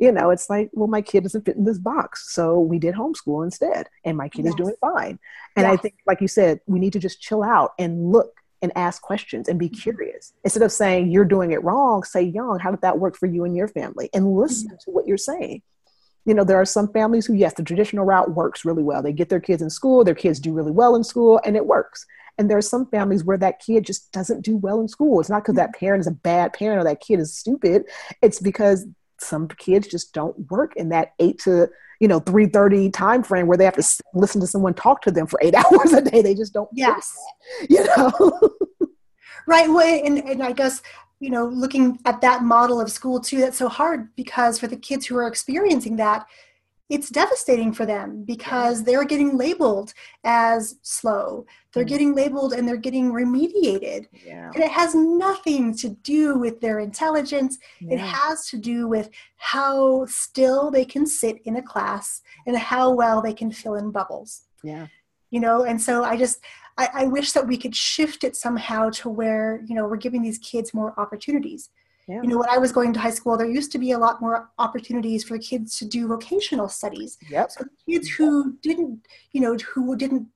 you 0.00 0.10
know, 0.10 0.30
it's 0.30 0.48
like, 0.48 0.70
well, 0.72 0.88
my 0.88 1.02
kid 1.02 1.24
doesn't 1.24 1.44
fit 1.44 1.56
in 1.56 1.64
this 1.64 1.78
box. 1.78 2.32
So 2.32 2.58
we 2.58 2.78
did 2.78 2.94
homeschool 2.94 3.44
instead, 3.44 3.86
and 4.02 4.16
my 4.16 4.30
kid 4.30 4.46
yes. 4.46 4.52
is 4.52 4.54
doing 4.54 4.74
fine. 4.80 5.18
And 5.56 5.66
yes. 5.66 5.72
I 5.72 5.76
think, 5.76 5.96
like 6.06 6.22
you 6.22 6.28
said, 6.28 6.60
we 6.66 6.78
need 6.78 6.94
to 6.94 6.98
just 6.98 7.20
chill 7.20 7.42
out 7.42 7.72
and 7.78 8.10
look 8.10 8.40
and 8.62 8.72
ask 8.76 9.02
questions 9.02 9.46
and 9.46 9.58
be 9.58 9.68
mm-hmm. 9.68 9.78
curious. 9.78 10.32
Instead 10.42 10.62
of 10.62 10.72
saying 10.72 11.10
you're 11.10 11.26
doing 11.26 11.50
it 11.50 11.62
wrong, 11.62 12.02
say, 12.02 12.22
Young, 12.22 12.58
how 12.58 12.70
did 12.70 12.80
that 12.80 12.98
work 12.98 13.14
for 13.14 13.26
you 13.26 13.44
and 13.44 13.54
your 13.54 13.68
family? 13.68 14.08
And 14.14 14.34
listen 14.34 14.68
mm-hmm. 14.68 14.76
to 14.84 14.90
what 14.90 15.06
you're 15.06 15.18
saying. 15.18 15.60
You 16.24 16.32
know, 16.32 16.44
there 16.44 16.60
are 16.60 16.66
some 16.66 16.90
families 16.92 17.26
who, 17.26 17.34
yes, 17.34 17.52
the 17.54 17.62
traditional 17.62 18.06
route 18.06 18.34
works 18.34 18.64
really 18.64 18.82
well. 18.82 19.02
They 19.02 19.12
get 19.12 19.28
their 19.28 19.40
kids 19.40 19.60
in 19.60 19.68
school, 19.68 20.02
their 20.02 20.14
kids 20.14 20.40
do 20.40 20.54
really 20.54 20.72
well 20.72 20.96
in 20.96 21.04
school, 21.04 21.40
and 21.44 21.56
it 21.56 21.66
works. 21.66 22.06
And 22.38 22.48
there 22.48 22.56
are 22.56 22.62
some 22.62 22.86
families 22.86 23.22
where 23.22 23.36
that 23.36 23.60
kid 23.60 23.84
just 23.84 24.10
doesn't 24.12 24.42
do 24.42 24.56
well 24.56 24.80
in 24.80 24.88
school. 24.88 25.20
It's 25.20 25.28
not 25.28 25.42
because 25.42 25.56
that 25.56 25.72
mm-hmm. 25.72 25.84
parent 25.84 26.00
is 26.00 26.06
a 26.06 26.12
bad 26.12 26.54
parent 26.54 26.80
or 26.80 26.84
that 26.84 27.00
kid 27.00 27.20
is 27.20 27.36
stupid. 27.36 27.84
It's 28.22 28.40
because 28.40 28.86
some 29.20 29.48
kids 29.48 29.86
just 29.88 30.12
don't 30.12 30.50
work 30.50 30.74
in 30.76 30.88
that 30.90 31.12
eight 31.18 31.38
to 31.40 31.68
you 32.00 32.08
know 32.08 32.20
3.30 32.20 32.92
time 32.92 33.22
frame 33.22 33.46
where 33.46 33.58
they 33.58 33.64
have 33.64 33.76
to 33.76 34.02
listen 34.14 34.40
to 34.40 34.46
someone 34.46 34.74
talk 34.74 35.02
to 35.02 35.10
them 35.10 35.26
for 35.26 35.38
eight 35.42 35.54
hours 35.72 35.92
a 35.92 36.02
day. 36.02 36.22
They 36.22 36.34
just 36.34 36.52
don't 36.52 36.70
yes. 36.72 37.16
you 37.68 37.84
know? 37.84 38.12
Right. 39.46 39.68
Well 39.68 40.02
and, 40.04 40.18
and 40.18 40.42
i 40.44 40.52
guess 40.52 40.80
you 41.18 41.30
know 41.30 41.46
looking 41.46 41.98
at 42.04 42.20
that 42.20 42.44
model 42.44 42.80
of 42.80 42.90
school 42.90 43.20
too 43.20 43.38
that's 43.38 43.56
so 43.56 43.68
hard 43.68 44.14
because 44.14 44.58
for 44.60 44.68
the 44.68 44.76
kids 44.76 45.06
who 45.06 45.16
are 45.16 45.26
experiencing 45.26 45.96
that 45.96 46.26
it's 46.90 47.08
devastating 47.08 47.72
for 47.72 47.86
them 47.86 48.24
because 48.24 48.82
they're 48.82 49.04
getting 49.04 49.36
labeled 49.36 49.94
as 50.24 50.74
slow. 50.82 51.46
They're 51.72 51.84
mm. 51.84 51.88
getting 51.88 52.14
labeled 52.16 52.52
and 52.52 52.66
they're 52.66 52.76
getting 52.76 53.12
remediated. 53.12 54.08
Yeah. 54.26 54.50
And 54.52 54.62
it 54.62 54.70
has 54.72 54.94
nothing 54.94 55.74
to 55.76 55.90
do 55.90 56.36
with 56.36 56.60
their 56.60 56.80
intelligence. 56.80 57.58
Yeah. 57.80 57.94
It 57.94 58.00
has 58.00 58.46
to 58.48 58.58
do 58.58 58.88
with 58.88 59.08
how 59.36 60.04
still 60.06 60.72
they 60.72 60.84
can 60.84 61.06
sit 61.06 61.38
in 61.44 61.56
a 61.56 61.62
class 61.62 62.22
and 62.46 62.58
how 62.58 62.92
well 62.92 63.22
they 63.22 63.34
can 63.34 63.52
fill 63.52 63.76
in 63.76 63.92
bubbles. 63.92 64.42
Yeah. 64.64 64.88
You 65.30 65.38
know, 65.38 65.62
and 65.62 65.80
so 65.80 66.02
I 66.02 66.16
just, 66.16 66.40
I, 66.76 66.88
I 66.92 67.04
wish 67.06 67.30
that 67.32 67.46
we 67.46 67.56
could 67.56 67.76
shift 67.76 68.24
it 68.24 68.34
somehow 68.34 68.90
to 68.90 69.08
where, 69.08 69.62
you 69.68 69.76
know, 69.76 69.86
we're 69.86 69.96
giving 69.96 70.22
these 70.22 70.38
kids 70.38 70.74
more 70.74 70.98
opportunities 70.98 71.70
yeah. 72.08 72.22
You 72.22 72.28
know, 72.28 72.38
when 72.38 72.48
I 72.48 72.58
was 72.58 72.72
going 72.72 72.92
to 72.94 73.00
high 73.00 73.10
school, 73.10 73.36
there 73.36 73.46
used 73.46 73.70
to 73.72 73.78
be 73.78 73.92
a 73.92 73.98
lot 73.98 74.20
more 74.20 74.50
opportunities 74.58 75.22
for 75.22 75.38
kids 75.38 75.78
to 75.78 75.84
do 75.84 76.08
vocational 76.08 76.68
studies. 76.68 77.18
Yep. 77.30 77.50
So 77.52 77.64
kids 77.88 78.08
who 78.08 78.56
didn't, 78.62 79.06
you 79.32 79.40
know, 79.40 79.56
who 79.56 79.96
didn't 79.96 80.26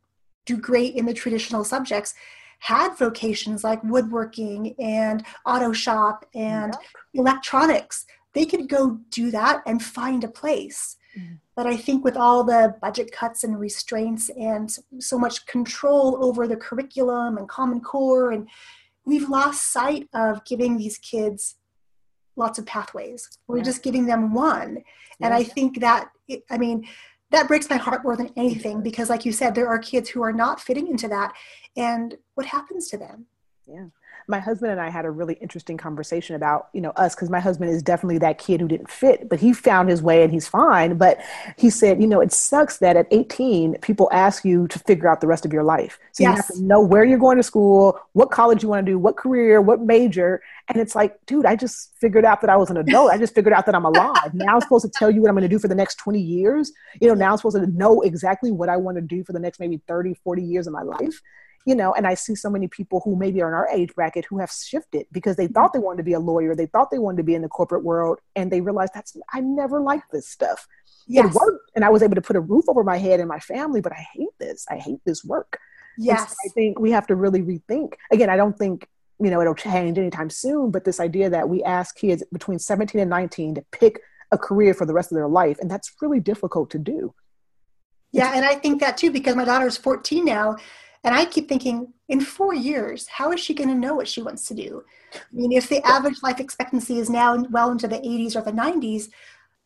do 0.46 0.56
great 0.56 0.94
in 0.94 1.06
the 1.06 1.14
traditional 1.14 1.64
subjects 1.64 2.14
had 2.60 2.96
vocations 2.96 3.64
like 3.64 3.82
woodworking 3.82 4.74
and 4.78 5.24
auto 5.44 5.72
shop 5.72 6.24
and 6.34 6.72
yep. 6.72 6.82
electronics. 7.14 8.06
They 8.34 8.46
could 8.46 8.68
go 8.68 9.00
do 9.10 9.30
that 9.32 9.62
and 9.66 9.82
find 9.82 10.24
a 10.24 10.28
place. 10.28 10.96
Mm. 11.18 11.38
But 11.56 11.66
I 11.66 11.76
think 11.76 12.04
with 12.04 12.16
all 12.16 12.42
the 12.42 12.74
budget 12.80 13.12
cuts 13.12 13.44
and 13.44 13.58
restraints 13.58 14.28
and 14.30 14.70
so 14.98 15.18
much 15.18 15.46
control 15.46 16.24
over 16.24 16.46
the 16.48 16.56
curriculum 16.56 17.36
and 17.36 17.48
Common 17.48 17.80
Core, 17.80 18.32
and 18.32 18.48
we've 19.04 19.28
lost 19.28 19.72
sight 19.72 20.08
of 20.14 20.44
giving 20.44 20.76
these 20.76 20.98
kids 20.98 21.56
lots 22.36 22.58
of 22.58 22.66
pathways. 22.66 23.28
We're 23.46 23.58
yeah. 23.58 23.64
just 23.64 23.82
giving 23.82 24.06
them 24.06 24.34
one. 24.34 24.82
And 25.20 25.32
yeah. 25.32 25.36
I 25.36 25.44
think 25.44 25.80
that, 25.80 26.10
it, 26.28 26.42
I 26.50 26.58
mean, 26.58 26.86
that 27.30 27.48
breaks 27.48 27.68
my 27.68 27.76
heart 27.76 28.04
more 28.04 28.16
than 28.16 28.30
anything 28.36 28.82
because, 28.82 29.10
like 29.10 29.24
you 29.24 29.32
said, 29.32 29.54
there 29.54 29.68
are 29.68 29.78
kids 29.78 30.08
who 30.08 30.22
are 30.22 30.32
not 30.32 30.60
fitting 30.60 30.88
into 30.88 31.08
that. 31.08 31.32
And 31.76 32.16
what 32.34 32.46
happens 32.46 32.88
to 32.88 32.98
them? 32.98 33.26
Yeah 33.66 33.86
my 34.26 34.38
husband 34.38 34.72
and 34.72 34.80
I 34.80 34.88
had 34.88 35.04
a 35.04 35.10
really 35.10 35.34
interesting 35.34 35.76
conversation 35.76 36.34
about, 36.34 36.68
you 36.72 36.80
know, 36.80 36.90
us, 36.90 37.14
because 37.14 37.28
my 37.28 37.40
husband 37.40 37.70
is 37.70 37.82
definitely 37.82 38.18
that 38.18 38.38
kid 38.38 38.60
who 38.60 38.68
didn't 38.68 38.90
fit, 38.90 39.28
but 39.28 39.38
he 39.38 39.52
found 39.52 39.90
his 39.90 40.02
way 40.02 40.22
and 40.22 40.32
he's 40.32 40.48
fine. 40.48 40.96
But 40.96 41.20
he 41.58 41.68
said, 41.68 42.00
you 42.00 42.06
know, 42.06 42.20
it 42.20 42.32
sucks 42.32 42.78
that 42.78 42.96
at 42.96 43.06
18, 43.10 43.76
people 43.78 44.08
ask 44.12 44.44
you 44.44 44.66
to 44.68 44.78
figure 44.78 45.08
out 45.08 45.20
the 45.20 45.26
rest 45.26 45.44
of 45.44 45.52
your 45.52 45.62
life. 45.62 45.98
So 46.12 46.22
yes. 46.22 46.30
you 46.30 46.36
have 46.36 46.46
to 46.46 46.62
know 46.62 46.80
where 46.80 47.04
you're 47.04 47.18
going 47.18 47.36
to 47.36 47.42
school, 47.42 48.00
what 48.12 48.30
college 48.30 48.62
you 48.62 48.68
want 48.70 48.86
to 48.86 48.92
do, 48.92 48.98
what 48.98 49.16
career, 49.16 49.60
what 49.60 49.80
major. 49.80 50.42
And 50.68 50.80
it's 50.80 50.94
like, 50.94 51.18
dude, 51.26 51.44
I 51.44 51.54
just 51.54 51.92
figured 52.00 52.24
out 52.24 52.40
that 52.40 52.48
I 52.48 52.56
was 52.56 52.70
an 52.70 52.78
adult. 52.78 53.10
I 53.10 53.18
just 53.18 53.34
figured 53.34 53.52
out 53.52 53.66
that 53.66 53.74
I'm 53.74 53.84
alive. 53.84 54.32
Now 54.32 54.54
I'm 54.54 54.60
supposed 54.62 54.86
to 54.86 54.90
tell 54.90 55.10
you 55.10 55.20
what 55.20 55.28
I'm 55.28 55.34
going 55.34 55.42
to 55.42 55.48
do 55.48 55.58
for 55.58 55.68
the 55.68 55.74
next 55.74 55.96
20 55.96 56.18
years. 56.18 56.72
You 56.98 57.08
know, 57.08 57.14
now 57.14 57.32
I'm 57.32 57.36
supposed 57.36 57.56
to 57.56 57.66
know 57.66 58.00
exactly 58.00 58.50
what 58.50 58.70
I 58.70 58.78
want 58.78 58.96
to 58.96 59.02
do 59.02 59.22
for 59.22 59.34
the 59.34 59.38
next 59.38 59.60
maybe 59.60 59.82
30, 59.86 60.14
40 60.24 60.42
years 60.42 60.66
of 60.66 60.72
my 60.72 60.82
life 60.82 61.20
you 61.64 61.74
know, 61.74 61.94
and 61.94 62.06
I 62.06 62.14
see 62.14 62.34
so 62.34 62.50
many 62.50 62.68
people 62.68 63.00
who 63.04 63.16
maybe 63.16 63.40
are 63.40 63.48
in 63.48 63.54
our 63.54 63.68
age 63.68 63.94
bracket 63.94 64.26
who 64.26 64.38
have 64.38 64.50
shifted 64.50 65.06
because 65.12 65.36
they 65.36 65.44
mm-hmm. 65.44 65.54
thought 65.54 65.72
they 65.72 65.78
wanted 65.78 65.98
to 65.98 66.02
be 66.02 66.12
a 66.12 66.20
lawyer, 66.20 66.54
they 66.54 66.66
thought 66.66 66.90
they 66.90 66.98
wanted 66.98 67.18
to 67.18 67.22
be 67.22 67.34
in 67.34 67.42
the 67.42 67.48
corporate 67.48 67.84
world, 67.84 68.20
and 68.36 68.50
they 68.50 68.60
realized 68.60 68.92
that's 68.94 69.16
I 69.32 69.40
never 69.40 69.80
liked 69.80 70.12
this 70.12 70.28
stuff. 70.28 70.66
Yes. 71.06 71.34
It 71.34 71.40
worked, 71.40 71.70
and 71.74 71.84
I 71.84 71.88
was 71.88 72.02
able 72.02 72.14
to 72.14 72.22
put 72.22 72.36
a 72.36 72.40
roof 72.40 72.64
over 72.68 72.84
my 72.84 72.98
head 72.98 73.20
and 73.20 73.28
my 73.28 73.38
family, 73.38 73.80
but 73.80 73.92
I 73.92 74.06
hate 74.14 74.36
this. 74.38 74.66
I 74.70 74.76
hate 74.76 75.00
this 75.04 75.24
work. 75.24 75.58
Yes. 75.98 76.30
So 76.30 76.36
I 76.46 76.48
think 76.52 76.78
we 76.78 76.90
have 76.90 77.06
to 77.06 77.14
really 77.14 77.42
rethink. 77.42 77.94
Again, 78.12 78.30
I 78.30 78.36
don't 78.36 78.58
think 78.58 78.88
you 79.20 79.30
know 79.30 79.40
it'll 79.40 79.54
change 79.54 79.96
anytime 79.98 80.30
soon, 80.30 80.70
but 80.70 80.84
this 80.84 81.00
idea 81.00 81.30
that 81.30 81.48
we 81.48 81.62
ask 81.62 81.96
kids 81.96 82.22
between 82.32 82.58
17 82.58 83.00
and 83.00 83.10
19 83.10 83.54
to 83.54 83.64
pick 83.72 84.00
a 84.32 84.38
career 84.38 84.74
for 84.74 84.84
the 84.84 84.92
rest 84.92 85.12
of 85.12 85.16
their 85.16 85.28
life, 85.28 85.58
and 85.60 85.70
that's 85.70 85.92
really 86.02 86.20
difficult 86.20 86.70
to 86.70 86.78
do. 86.78 87.14
Yeah, 88.12 88.32
and 88.34 88.44
I 88.44 88.54
think 88.54 88.80
that 88.80 88.96
too 88.96 89.10
because 89.10 89.34
my 89.34 89.44
daughter 89.44 89.66
is 89.66 89.76
14 89.76 90.24
now, 90.24 90.56
and 91.04 91.14
I 91.14 91.26
keep 91.26 91.48
thinking, 91.48 91.92
in 92.08 92.20
four 92.20 92.54
years, 92.54 93.06
how 93.06 93.30
is 93.30 93.40
she 93.40 93.54
going 93.54 93.68
to 93.68 93.74
know 93.74 93.94
what 93.94 94.08
she 94.08 94.22
wants 94.22 94.46
to 94.46 94.54
do? 94.54 94.82
I 95.14 95.18
mean, 95.32 95.52
if 95.52 95.68
the 95.68 95.86
average 95.86 96.22
life 96.22 96.40
expectancy 96.40 96.98
is 96.98 97.10
now 97.10 97.36
well 97.50 97.70
into 97.70 97.86
the 97.86 97.98
80s 97.98 98.34
or 98.34 98.42
the 98.42 98.52
90s, 98.52 99.10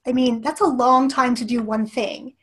I 0.06 0.12
mean, 0.12 0.40
that's 0.40 0.60
a 0.60 0.66
long 0.66 1.08
time 1.08 1.34
to 1.36 1.44
do 1.44 1.62
one 1.62 1.86
thing. 1.86 2.34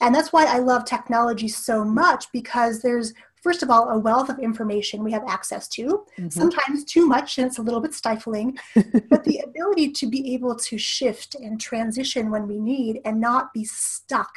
And 0.00 0.14
that's 0.14 0.32
why 0.32 0.44
I 0.44 0.58
love 0.58 0.84
technology 0.84 1.48
so 1.48 1.84
much 1.84 2.26
because 2.32 2.82
there's, 2.82 3.14
first 3.42 3.62
of 3.62 3.70
all, 3.70 3.88
a 3.88 3.98
wealth 3.98 4.28
of 4.28 4.38
information 4.38 5.02
we 5.02 5.12
have 5.12 5.24
access 5.26 5.66
to, 5.68 6.04
mm-hmm. 6.18 6.28
sometimes 6.28 6.84
too 6.84 7.06
much 7.06 7.38
and 7.38 7.46
it's 7.46 7.58
a 7.58 7.62
little 7.62 7.80
bit 7.80 7.94
stifling, 7.94 8.58
but 8.74 9.24
the 9.24 9.40
ability 9.44 9.90
to 9.92 10.06
be 10.06 10.34
able 10.34 10.54
to 10.54 10.78
shift 10.78 11.34
and 11.34 11.60
transition 11.60 12.30
when 12.30 12.46
we 12.46 12.58
need 12.60 13.00
and 13.04 13.20
not 13.20 13.52
be 13.54 13.64
stuck 13.64 14.34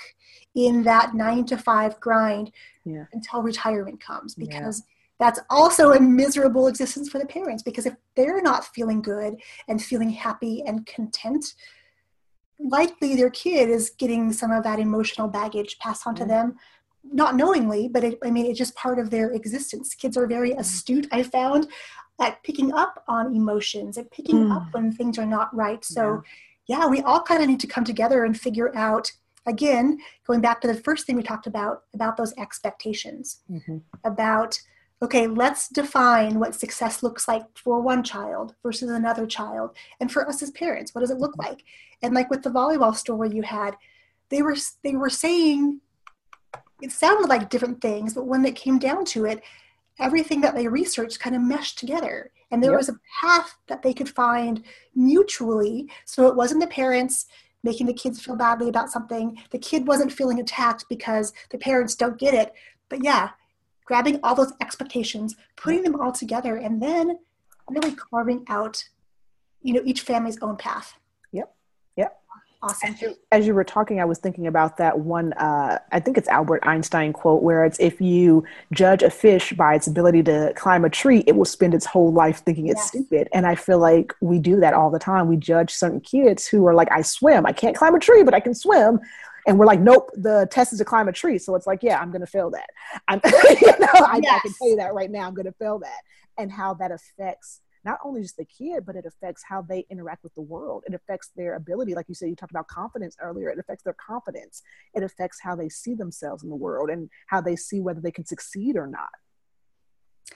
in 0.55 0.83
that 0.83 1.13
nine 1.13 1.45
to 1.45 1.57
five 1.57 1.99
grind 1.99 2.51
yeah. 2.85 3.05
until 3.13 3.41
retirement 3.41 3.99
comes 3.99 4.35
because. 4.35 4.79
Yeah 4.79 4.93
that's 5.19 5.39
also 5.49 5.91
a 5.91 5.99
miserable 5.99 6.67
existence 6.67 7.09
for 7.09 7.19
the 7.19 7.25
parents 7.25 7.61
because 7.61 7.85
if 7.85 7.93
they're 8.15 8.41
not 8.41 8.65
feeling 8.73 9.01
good 9.01 9.35
and 9.67 9.83
feeling 9.83 10.09
happy 10.09 10.63
and 10.65 10.85
content 10.85 11.53
likely 12.59 13.15
their 13.15 13.29
kid 13.29 13.69
is 13.69 13.91
getting 13.91 14.33
some 14.33 14.51
of 14.51 14.63
that 14.63 14.79
emotional 14.79 15.27
baggage 15.27 15.77
passed 15.79 16.07
on 16.07 16.15
to 16.15 16.23
mm-hmm. 16.23 16.31
them 16.31 16.55
not 17.03 17.35
knowingly 17.35 17.87
but 17.87 18.03
it, 18.03 18.17
i 18.23 18.31
mean 18.31 18.45
it's 18.45 18.57
just 18.57 18.75
part 18.75 18.99
of 18.99 19.09
their 19.09 19.31
existence 19.31 19.93
kids 19.93 20.17
are 20.17 20.27
very 20.27 20.51
astute 20.53 21.07
i 21.11 21.23
found 21.23 21.67
at 22.19 22.41
picking 22.43 22.73
up 22.73 23.03
on 23.07 23.33
emotions 23.33 23.95
and 23.95 24.11
picking 24.11 24.47
mm. 24.47 24.55
up 24.55 24.63
when 24.73 24.91
things 24.91 25.17
are 25.17 25.25
not 25.25 25.53
right 25.55 25.85
so 25.85 26.21
yeah, 26.67 26.79
yeah 26.79 26.87
we 26.87 27.01
all 27.01 27.21
kind 27.21 27.41
of 27.41 27.47
need 27.47 27.61
to 27.61 27.67
come 27.67 27.85
together 27.85 28.25
and 28.25 28.37
figure 28.37 28.75
out 28.75 29.09
again 29.45 29.97
going 30.27 30.41
back 30.41 30.61
to 30.61 30.67
the 30.67 30.75
first 30.75 31.05
thing 31.05 31.15
we 31.15 31.23
talked 31.23 31.47
about 31.47 31.83
about 31.93 32.17
those 32.17 32.33
expectations 32.37 33.41
mm-hmm. 33.49 33.77
about 34.03 34.59
okay, 35.01 35.27
let's 35.27 35.69
define 35.69 36.39
what 36.39 36.55
success 36.55 37.01
looks 37.03 37.27
like 37.27 37.43
for 37.55 37.79
one 37.79 38.03
child 38.03 38.55
versus 38.61 38.89
another 38.89 39.25
child. 39.25 39.71
And 39.99 40.11
for 40.11 40.27
us 40.27 40.41
as 40.43 40.51
parents, 40.51 40.93
what 40.93 41.01
does 41.01 41.11
it 41.11 41.19
look 41.19 41.37
like? 41.37 41.63
And 42.01 42.13
like 42.13 42.29
with 42.29 42.43
the 42.43 42.49
volleyball 42.49 42.93
story 42.93 43.29
you 43.33 43.43
had, 43.43 43.75
they 44.29 44.41
were 44.41 44.57
they 44.83 44.95
were 44.95 45.09
saying 45.09 45.79
it 46.81 46.91
sounded 46.91 47.27
like 47.27 47.49
different 47.49 47.81
things, 47.81 48.13
but 48.13 48.27
when 48.27 48.45
it 48.45 48.55
came 48.55 48.79
down 48.79 49.05
to 49.05 49.25
it, 49.25 49.41
everything 49.99 50.41
that 50.41 50.55
they 50.55 50.67
researched 50.67 51.19
kind 51.19 51.35
of 51.35 51.41
meshed 51.41 51.77
together. 51.77 52.31
And 52.51 52.63
there 52.63 52.71
yep. 52.71 52.79
was 52.79 52.89
a 52.89 52.99
path 53.21 53.57
that 53.67 53.83
they 53.83 53.93
could 53.93 54.09
find 54.09 54.63
mutually. 54.95 55.89
So 56.05 56.27
it 56.27 56.35
wasn't 56.35 56.61
the 56.61 56.67
parents 56.67 57.27
making 57.63 57.87
the 57.87 57.93
kids 57.93 58.21
feel 58.21 58.35
badly 58.35 58.69
about 58.69 58.89
something. 58.89 59.37
The 59.51 59.59
kid 59.59 59.87
wasn't 59.87 60.11
feeling 60.11 60.39
attacked 60.39 60.85
because 60.89 61.33
the 61.49 61.57
parents 61.57 61.95
don't 61.95 62.17
get 62.17 62.33
it. 62.33 62.53
But 62.89 63.03
yeah, 63.03 63.29
grabbing 63.85 64.19
all 64.23 64.35
those 64.35 64.53
expectations, 64.61 65.35
putting 65.55 65.83
them 65.83 65.99
all 65.99 66.11
together, 66.11 66.55
and 66.57 66.81
then 66.81 67.19
really 67.69 67.95
carving 67.95 68.45
out, 68.47 68.83
you 69.61 69.73
know, 69.73 69.81
each 69.83 70.01
family's 70.01 70.37
own 70.41 70.57
path. 70.57 70.98
Awesome. 72.61 72.89
As 72.89 73.01
you, 73.01 73.15
as 73.31 73.47
you 73.47 73.53
were 73.53 73.63
talking, 73.63 74.01
I 74.01 74.05
was 74.05 74.19
thinking 74.19 74.47
about 74.47 74.75
that 74.77 74.99
one, 74.99 75.31
uh, 75.33 75.79
I 75.93 75.99
think 76.01 76.17
it's 76.17 76.27
Albert 76.27 76.61
Einstein 76.63 77.13
quote, 77.13 77.41
where 77.41 77.63
it's 77.63 77.79
if 77.79 78.01
you 78.01 78.43
judge 78.73 79.01
a 79.01 79.09
fish 79.09 79.53
by 79.53 79.75
its 79.75 79.87
ability 79.87 80.23
to 80.23 80.51
climb 80.57 80.83
a 80.83 80.89
tree, 80.89 81.23
it 81.25 81.37
will 81.37 81.45
spend 81.45 81.73
its 81.73 81.85
whole 81.85 82.11
life 82.11 82.43
thinking 82.43 82.67
it's 82.67 82.79
yes. 82.79 82.87
stupid. 82.89 83.29
And 83.33 83.47
I 83.47 83.55
feel 83.55 83.79
like 83.79 84.13
we 84.19 84.39
do 84.39 84.59
that 84.59 84.73
all 84.73 84.89
the 84.91 84.99
time. 84.99 85.29
We 85.29 85.37
judge 85.37 85.71
certain 85.71 86.01
kids 86.01 86.47
who 86.47 86.67
are 86.67 86.73
like, 86.73 86.91
I 86.91 87.01
swim, 87.01 87.45
I 87.45 87.53
can't 87.53 87.77
climb 87.77 87.95
a 87.95 87.99
tree, 87.99 88.23
but 88.23 88.33
I 88.33 88.41
can 88.41 88.53
swim 88.53 88.99
and 89.47 89.57
we're 89.57 89.65
like, 89.65 89.79
nope, 89.79 90.11
the 90.13 90.47
test 90.51 90.73
is 90.73 90.79
to 90.79 90.85
climb 90.85 91.07
a 91.07 91.11
tree. 91.11 91.37
So 91.37 91.55
it's 91.55 91.65
like, 91.65 91.81
yeah, 91.81 91.99
I'm 91.99 92.11
going 92.11 92.21
to 92.21 92.27
fail 92.27 92.51
that. 92.51 92.69
I'm, 93.07 93.19
you 93.25 93.67
know, 93.79 93.87
I, 93.95 94.19
yes. 94.21 94.35
I 94.35 94.39
can 94.39 94.53
tell 94.53 94.69
you 94.69 94.75
that 94.75 94.93
right 94.93 95.09
now. 95.09 95.27
I'm 95.27 95.33
going 95.33 95.45
to 95.45 95.53
fail 95.53 95.79
that. 95.79 96.01
And 96.37 96.51
how 96.51 96.75
that 96.75 96.91
affects 96.91 97.61
not 97.89 97.99
only 98.05 98.21
just 98.21 98.37
the 98.37 98.45
kid, 98.45 98.85
but 98.85 98.95
it 98.95 99.05
affects 99.05 99.43
how 99.47 99.63
they 99.63 99.83
interact 99.89 100.23
with 100.23 100.35
the 100.35 100.41
world. 100.41 100.83
It 100.85 100.93
affects 100.93 101.31
their 101.35 101.55
ability. 101.55 101.95
Like 101.95 102.07
you 102.07 102.13
said, 102.13 102.29
you 102.29 102.35
talked 102.35 102.51
about 102.51 102.67
confidence 102.67 103.17
earlier. 103.19 103.49
It 103.49 103.57
affects 103.57 103.83
their 103.83 103.95
confidence. 103.95 104.61
It 104.93 105.01
affects 105.01 105.39
how 105.41 105.55
they 105.55 105.69
see 105.69 105.95
themselves 105.95 106.43
in 106.43 106.49
the 106.49 106.55
world 106.55 106.91
and 106.91 107.09
how 107.27 107.41
they 107.41 107.55
see 107.55 107.79
whether 107.81 107.99
they 107.99 108.11
can 108.11 108.25
succeed 108.25 108.75
or 108.75 108.85
not. 108.85 109.09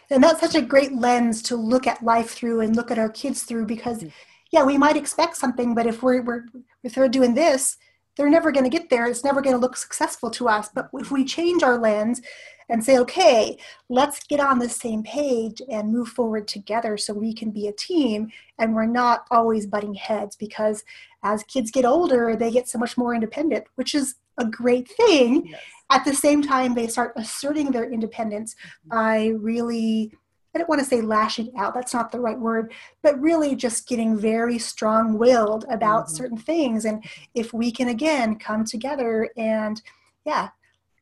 And 0.09 0.23
that's 0.23 0.39
such 0.39 0.55
a 0.55 0.61
great 0.61 0.93
lens 0.93 1.43
to 1.43 1.55
look 1.55 1.85
at 1.85 2.01
life 2.01 2.31
through 2.31 2.61
and 2.61 2.75
look 2.75 2.89
at 2.89 2.97
our 2.97 3.09
kids 3.09 3.43
through 3.43 3.67
because, 3.67 3.99
mm-hmm. 3.99 4.09
yeah, 4.51 4.63
we 4.63 4.77
might 4.77 4.97
expect 4.97 5.37
something, 5.37 5.75
but 5.75 5.85
if 5.85 6.01
we're, 6.01 6.23
we're 6.23 6.45
if 6.83 6.95
they're 6.95 7.07
doing 7.07 7.35
this, 7.35 7.77
they're 8.15 8.29
never 8.29 8.51
going 8.51 8.63
to 8.63 8.69
get 8.69 8.89
there. 8.89 9.05
It's 9.05 9.23
never 9.23 9.41
going 9.41 9.55
to 9.55 9.61
look 9.61 9.75
successful 9.75 10.29
to 10.31 10.47
us. 10.47 10.69
But 10.73 10.89
if 10.93 11.11
we 11.11 11.25
change 11.25 11.63
our 11.63 11.77
lens 11.77 12.21
and 12.69 12.83
say, 12.83 12.97
okay, 12.99 13.57
let's 13.89 14.23
get 14.23 14.39
on 14.39 14.59
the 14.59 14.69
same 14.69 15.03
page 15.03 15.61
and 15.69 15.91
move 15.91 16.09
forward 16.09 16.47
together 16.47 16.97
so 16.97 17.13
we 17.13 17.33
can 17.33 17.51
be 17.51 17.67
a 17.67 17.73
team 17.73 18.31
and 18.59 18.73
we're 18.73 18.85
not 18.85 19.25
always 19.31 19.65
butting 19.65 19.93
heads 19.93 20.35
because 20.35 20.83
as 21.23 21.43
kids 21.43 21.71
get 21.71 21.85
older, 21.85 22.35
they 22.35 22.51
get 22.51 22.69
so 22.69 22.77
much 22.77 22.97
more 22.97 23.13
independent, 23.13 23.65
which 23.75 23.95
is 23.95 24.15
a 24.37 24.45
great 24.45 24.89
thing. 24.89 25.47
Yes. 25.47 25.61
At 25.89 26.05
the 26.05 26.13
same 26.13 26.41
time, 26.41 26.73
they 26.73 26.87
start 26.87 27.13
asserting 27.15 27.71
their 27.71 27.91
independence 27.91 28.55
mm-hmm. 28.55 28.97
by 28.97 29.27
really 29.39 30.13
I 30.53 30.59
don't 30.59 30.69
want 30.69 30.81
to 30.81 30.87
say 30.87 31.01
lashing 31.01 31.51
out, 31.57 31.73
that's 31.73 31.93
not 31.93 32.11
the 32.11 32.19
right 32.19 32.37
word, 32.37 32.73
but 33.01 33.19
really 33.19 33.55
just 33.55 33.87
getting 33.87 34.17
very 34.17 34.59
strong 34.59 35.17
willed 35.17 35.65
about 35.69 36.05
mm-hmm. 36.05 36.15
certain 36.15 36.37
things. 36.37 36.85
And 36.85 37.03
if 37.33 37.53
we 37.53 37.71
can 37.71 37.89
again 37.89 38.35
come 38.35 38.63
together 38.63 39.29
and, 39.35 39.81
yeah, 40.25 40.49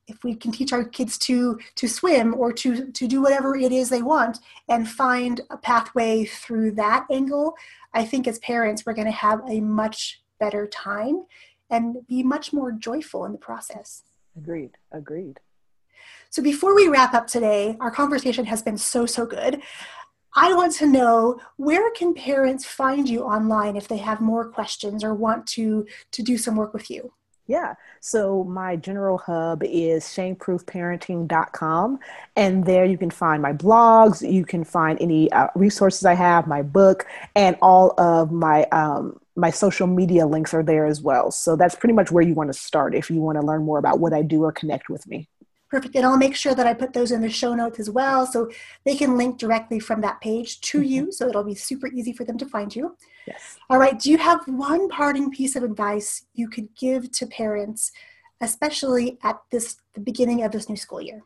if 0.08 0.24
we 0.24 0.36
can 0.36 0.52
teach 0.52 0.74
our 0.74 0.84
kids 0.84 1.18
to 1.18 1.60
to 1.76 1.88
swim 1.88 2.36
or 2.36 2.52
to 2.52 2.92
to 2.92 3.08
do 3.08 3.22
whatever 3.22 3.56
it 3.56 3.72
is 3.72 3.90
they 3.90 4.02
want 4.02 4.40
and 4.68 4.90
find 4.90 5.42
a 5.50 5.58
pathway 5.58 6.26
through 6.26 6.72
that 6.72 7.06
angle 7.12 7.56
i 7.94 8.04
think 8.04 8.28
as 8.28 8.40
parents 8.40 8.86
we're 8.86 8.94
going 8.94 9.06
to 9.06 9.12
have 9.12 9.42
a 9.48 9.62
much 9.62 10.22
better 10.40 10.68
time 10.68 11.24
and 11.70 12.06
be 12.08 12.24
much 12.24 12.52
more 12.52 12.72
joyful 12.72 13.26
in 13.26 13.32
the 13.32 13.38
process 13.38 14.04
agreed 14.36 14.72
agreed 14.92 15.40
so 16.32 16.42
before 16.42 16.74
we 16.74 16.88
wrap 16.88 17.14
up 17.14 17.28
today, 17.28 17.76
our 17.82 17.92
conversation 17.92 18.46
has 18.46 18.62
been 18.62 18.78
so, 18.78 19.06
so 19.06 19.26
good. 19.26 19.62
I 20.34 20.54
want 20.54 20.74
to 20.76 20.88
know 20.88 21.42
where 21.58 21.92
can 21.92 22.14
parents 22.14 22.64
find 22.64 23.08
you 23.10 23.24
online 23.24 23.76
if 23.76 23.90
they 23.90 23.98
have 23.98 24.22
more 24.22 24.50
questions 24.50 25.04
or 25.04 25.14
want 25.14 25.46
to 25.48 25.86
to 26.12 26.24
do 26.24 26.38
some 26.38 26.56
work 26.56 26.74
with 26.74 26.90
you? 26.90 27.12
Yeah. 27.48 27.74
So 28.00 28.46
my 28.46 28.78
general 28.78 29.18
hub 29.18 29.62
is 29.62 30.06
shameproofparenting.com. 30.06 32.00
And 32.38 32.66
there 32.66 32.86
you 32.86 32.98
can 32.98 33.10
find 33.10 33.42
my 33.42 33.52
blogs, 33.52 34.22
you 34.32 34.46
can 34.46 34.64
find 34.64 35.02
any 35.02 35.30
uh, 35.34 35.48
resources 35.54 36.06
I 36.06 36.14
have, 36.14 36.48
my 36.48 36.62
book, 36.62 37.06
and 37.36 37.58
all 37.62 37.94
of 38.00 38.32
my 38.32 38.64
um, 38.72 39.20
my 39.36 39.50
social 39.50 39.88
media 39.88 40.26
links 40.26 40.54
are 40.54 40.64
there 40.64 40.86
as 40.86 41.02
well. 41.02 41.30
So 41.30 41.58
that's 41.58 41.76
pretty 41.76 41.94
much 41.94 42.10
where 42.10 42.24
you 42.24 42.36
want 42.36 42.54
to 42.54 42.58
start 42.58 42.96
if 42.96 43.12
you 43.12 43.20
want 43.20 43.38
to 43.38 43.46
learn 43.46 43.64
more 43.64 43.80
about 43.80 44.00
what 44.00 44.14
I 44.14 44.22
do 44.22 44.44
or 44.44 44.54
connect 44.54 44.90
with 44.90 45.06
me. 45.08 45.28
Perfect. 45.72 45.96
And 45.96 46.06
I'll 46.06 46.18
make 46.18 46.36
sure 46.36 46.54
that 46.54 46.68
I 46.68 46.74
put 46.74 46.92
those 46.92 47.14
in 47.14 47.22
the 47.22 47.30
show 47.30 47.56
notes 47.56 47.80
as 47.80 47.90
well 47.90 48.28
so 48.28 48.52
they 48.84 48.94
can 48.94 49.18
link 49.18 49.40
directly 49.40 49.80
from 49.80 50.02
that 50.02 50.20
page 50.20 50.60
to 50.62 50.80
mm-hmm. 50.80 50.88
you. 50.88 51.12
So 51.14 51.30
it'll 51.30 51.46
be 51.46 51.56
super 51.56 51.88
easy 51.88 52.12
for 52.12 52.26
them 52.26 52.38
to 52.40 52.46
find 52.46 52.76
you. 52.76 52.98
Yes. 53.26 53.58
All 53.70 53.78
right. 53.78 53.98
Do 53.98 54.12
you 54.12 54.18
have 54.18 54.46
one 54.48 54.90
parting 54.90 55.32
piece 55.32 55.56
of 55.56 55.64
advice 55.64 56.26
you 56.34 56.50
could 56.50 56.68
give 56.76 57.10
to 57.14 57.26
parents, 57.26 57.94
especially 58.42 59.18
at 59.24 59.40
this 59.50 59.78
the 59.94 60.02
beginning 60.02 60.44
of 60.44 60.52
this 60.52 60.68
new 60.68 60.76
school 60.76 61.02
year? 61.02 61.22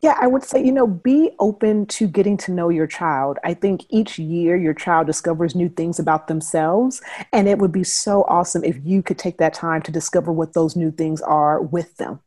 Yeah, 0.00 0.16
I 0.20 0.26
would 0.26 0.42
say, 0.42 0.62
you 0.62 0.72
know, 0.72 0.88
be 0.88 1.30
open 1.38 1.86
to 1.86 2.08
getting 2.08 2.36
to 2.38 2.52
know 2.52 2.70
your 2.70 2.88
child. 2.88 3.38
I 3.44 3.54
think 3.54 3.86
each 3.88 4.18
year 4.18 4.56
your 4.56 4.74
child 4.74 5.06
discovers 5.06 5.54
new 5.54 5.68
things 5.68 6.00
about 6.00 6.26
themselves. 6.26 7.00
And 7.32 7.48
it 7.48 7.58
would 7.58 7.72
be 7.72 7.84
so 7.84 8.24
awesome 8.24 8.64
if 8.64 8.78
you 8.84 9.00
could 9.00 9.18
take 9.18 9.38
that 9.38 9.54
time 9.54 9.80
to 9.82 9.92
discover 9.92 10.32
what 10.32 10.54
those 10.54 10.74
new 10.74 10.90
things 10.90 11.20
are 11.20 11.62
with 11.62 11.96
them 11.98 12.18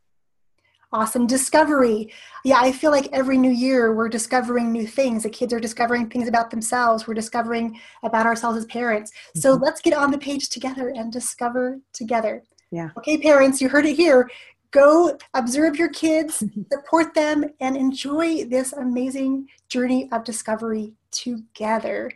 awesome 0.92 1.26
discovery. 1.26 2.12
Yeah 2.44 2.60
i 2.60 2.72
feel 2.72 2.90
like 2.90 3.08
every 3.12 3.36
new 3.36 3.50
year 3.50 3.94
we're 3.94 4.08
discovering 4.08 4.72
new 4.72 4.86
things. 4.86 5.22
The 5.22 5.30
kids 5.30 5.52
are 5.52 5.60
discovering 5.60 6.08
things 6.08 6.28
about 6.28 6.50
themselves. 6.50 7.06
We're 7.06 7.14
discovering 7.14 7.78
about 8.02 8.26
ourselves 8.26 8.58
as 8.58 8.66
parents. 8.66 9.10
Mm-hmm. 9.10 9.40
so 9.40 9.52
let's 9.54 9.80
get 9.80 9.94
on 9.94 10.10
the 10.10 10.18
page 10.18 10.48
together 10.48 10.88
and 10.88 11.12
discover 11.12 11.78
together. 11.92 12.42
Yeah. 12.70 12.90
Okay 12.98 13.18
parents 13.18 13.60
you 13.60 13.68
heard 13.68 13.86
it 13.86 13.96
here. 13.96 14.30
Go 14.70 15.16
observe 15.34 15.76
your 15.76 15.88
kids 15.88 16.42
support 16.72 17.14
them 17.14 17.44
and 17.60 17.76
enjoy 17.76 18.44
this 18.44 18.72
amazing 18.72 19.48
journey 19.68 20.08
of 20.12 20.24
discovery 20.24 20.94
together 21.10 22.12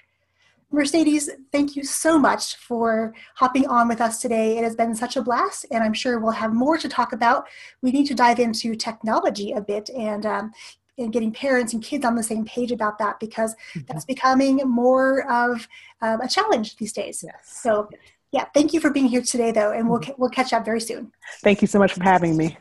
Mercedes, 0.72 1.28
thank 1.52 1.76
you 1.76 1.84
so 1.84 2.18
much 2.18 2.56
for 2.56 3.14
hopping 3.36 3.66
on 3.68 3.88
with 3.88 4.00
us 4.00 4.20
today. 4.20 4.56
It 4.58 4.64
has 4.64 4.74
been 4.74 4.94
such 4.94 5.16
a 5.16 5.22
blast, 5.22 5.66
and 5.70 5.84
I'm 5.84 5.92
sure 5.92 6.18
we'll 6.18 6.32
have 6.32 6.52
more 6.54 6.78
to 6.78 6.88
talk 6.88 7.12
about. 7.12 7.46
We 7.82 7.90
need 7.92 8.06
to 8.06 8.14
dive 8.14 8.38
into 8.40 8.74
technology 8.74 9.52
a 9.52 9.60
bit, 9.60 9.90
and 9.90 10.24
um, 10.26 10.52
and 10.98 11.12
getting 11.12 11.32
parents 11.32 11.72
and 11.72 11.82
kids 11.82 12.04
on 12.04 12.14
the 12.16 12.22
same 12.22 12.44
page 12.44 12.70
about 12.72 12.98
that 12.98 13.18
because 13.20 13.54
Mm-hmm. 13.74 13.80
that's 13.88 14.04
becoming 14.04 14.56
more 14.68 15.30
of 15.30 15.66
um, 16.02 16.20
a 16.20 16.28
challenge 16.28 16.76
these 16.76 16.92
days. 16.92 17.22
Yes. 17.26 17.60
So, 17.62 17.88
yeah, 18.30 18.44
thank 18.54 18.72
you 18.74 18.80
for 18.80 18.90
being 18.90 19.06
here 19.06 19.22
today, 19.22 19.52
though, 19.52 19.72
and 19.72 19.88
we'll 19.88 20.00
Mm-hmm. 20.00 20.10
ca- 20.12 20.16
we'll 20.18 20.30
catch 20.30 20.52
up 20.52 20.64
very 20.64 20.80
soon. 20.80 21.12
Thank 21.42 21.60
you 21.62 21.68
so 21.68 21.78
much 21.78 21.92
for 21.94 22.02
having 22.02 22.36
me. 22.36 22.56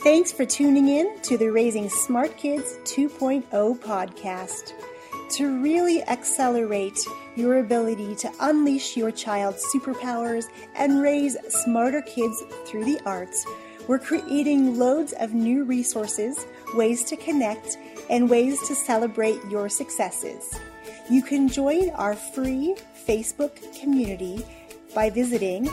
Thanks 0.00 0.30
for 0.30 0.44
tuning 0.44 0.88
in 0.88 1.20
to 1.22 1.38
the 1.38 1.48
Raising 1.50 1.88
Smart 1.88 2.36
Kids 2.36 2.76
2.0 2.84 3.44
podcast. 3.80 4.72
To 5.30 5.60
really 5.60 6.02
accelerate 6.04 6.98
your 7.34 7.58
ability 7.58 8.14
to 8.16 8.32
unleash 8.40 8.96
your 8.96 9.10
child's 9.10 9.64
superpowers 9.74 10.44
and 10.76 11.02
raise 11.02 11.36
smarter 11.48 12.00
kids 12.02 12.42
through 12.66 12.84
the 12.84 13.00
arts, 13.04 13.44
we're 13.88 13.98
creating 13.98 14.78
loads 14.78 15.12
of 15.14 15.34
new 15.34 15.64
resources, 15.64 16.46
ways 16.74 17.02
to 17.04 17.16
connect, 17.16 17.76
and 18.08 18.30
ways 18.30 18.66
to 18.68 18.74
celebrate 18.74 19.44
your 19.50 19.68
successes. 19.68 20.58
You 21.10 21.22
can 21.22 21.48
join 21.48 21.90
our 21.90 22.14
free 22.14 22.76
Facebook 23.06 23.80
community 23.80 24.44
by 24.94 25.10
visiting 25.10 25.64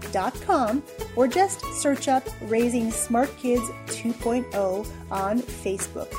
theartsmartparent.com 0.00 0.82
or 1.16 1.28
just 1.28 1.64
search 1.80 2.08
up 2.08 2.26
Raising 2.42 2.90
Smart 2.90 3.34
Kids 3.38 3.62
2.0 3.86 4.86
on 5.10 5.40
Facebook. 5.40 6.12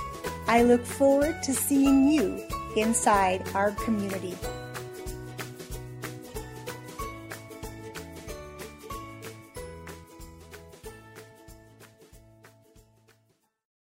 I 0.47 0.63
look 0.63 0.85
forward 0.85 1.41
to 1.43 1.53
seeing 1.53 2.09
you 2.09 2.43
inside 2.75 3.47
our 3.53 3.71
community. 3.71 4.35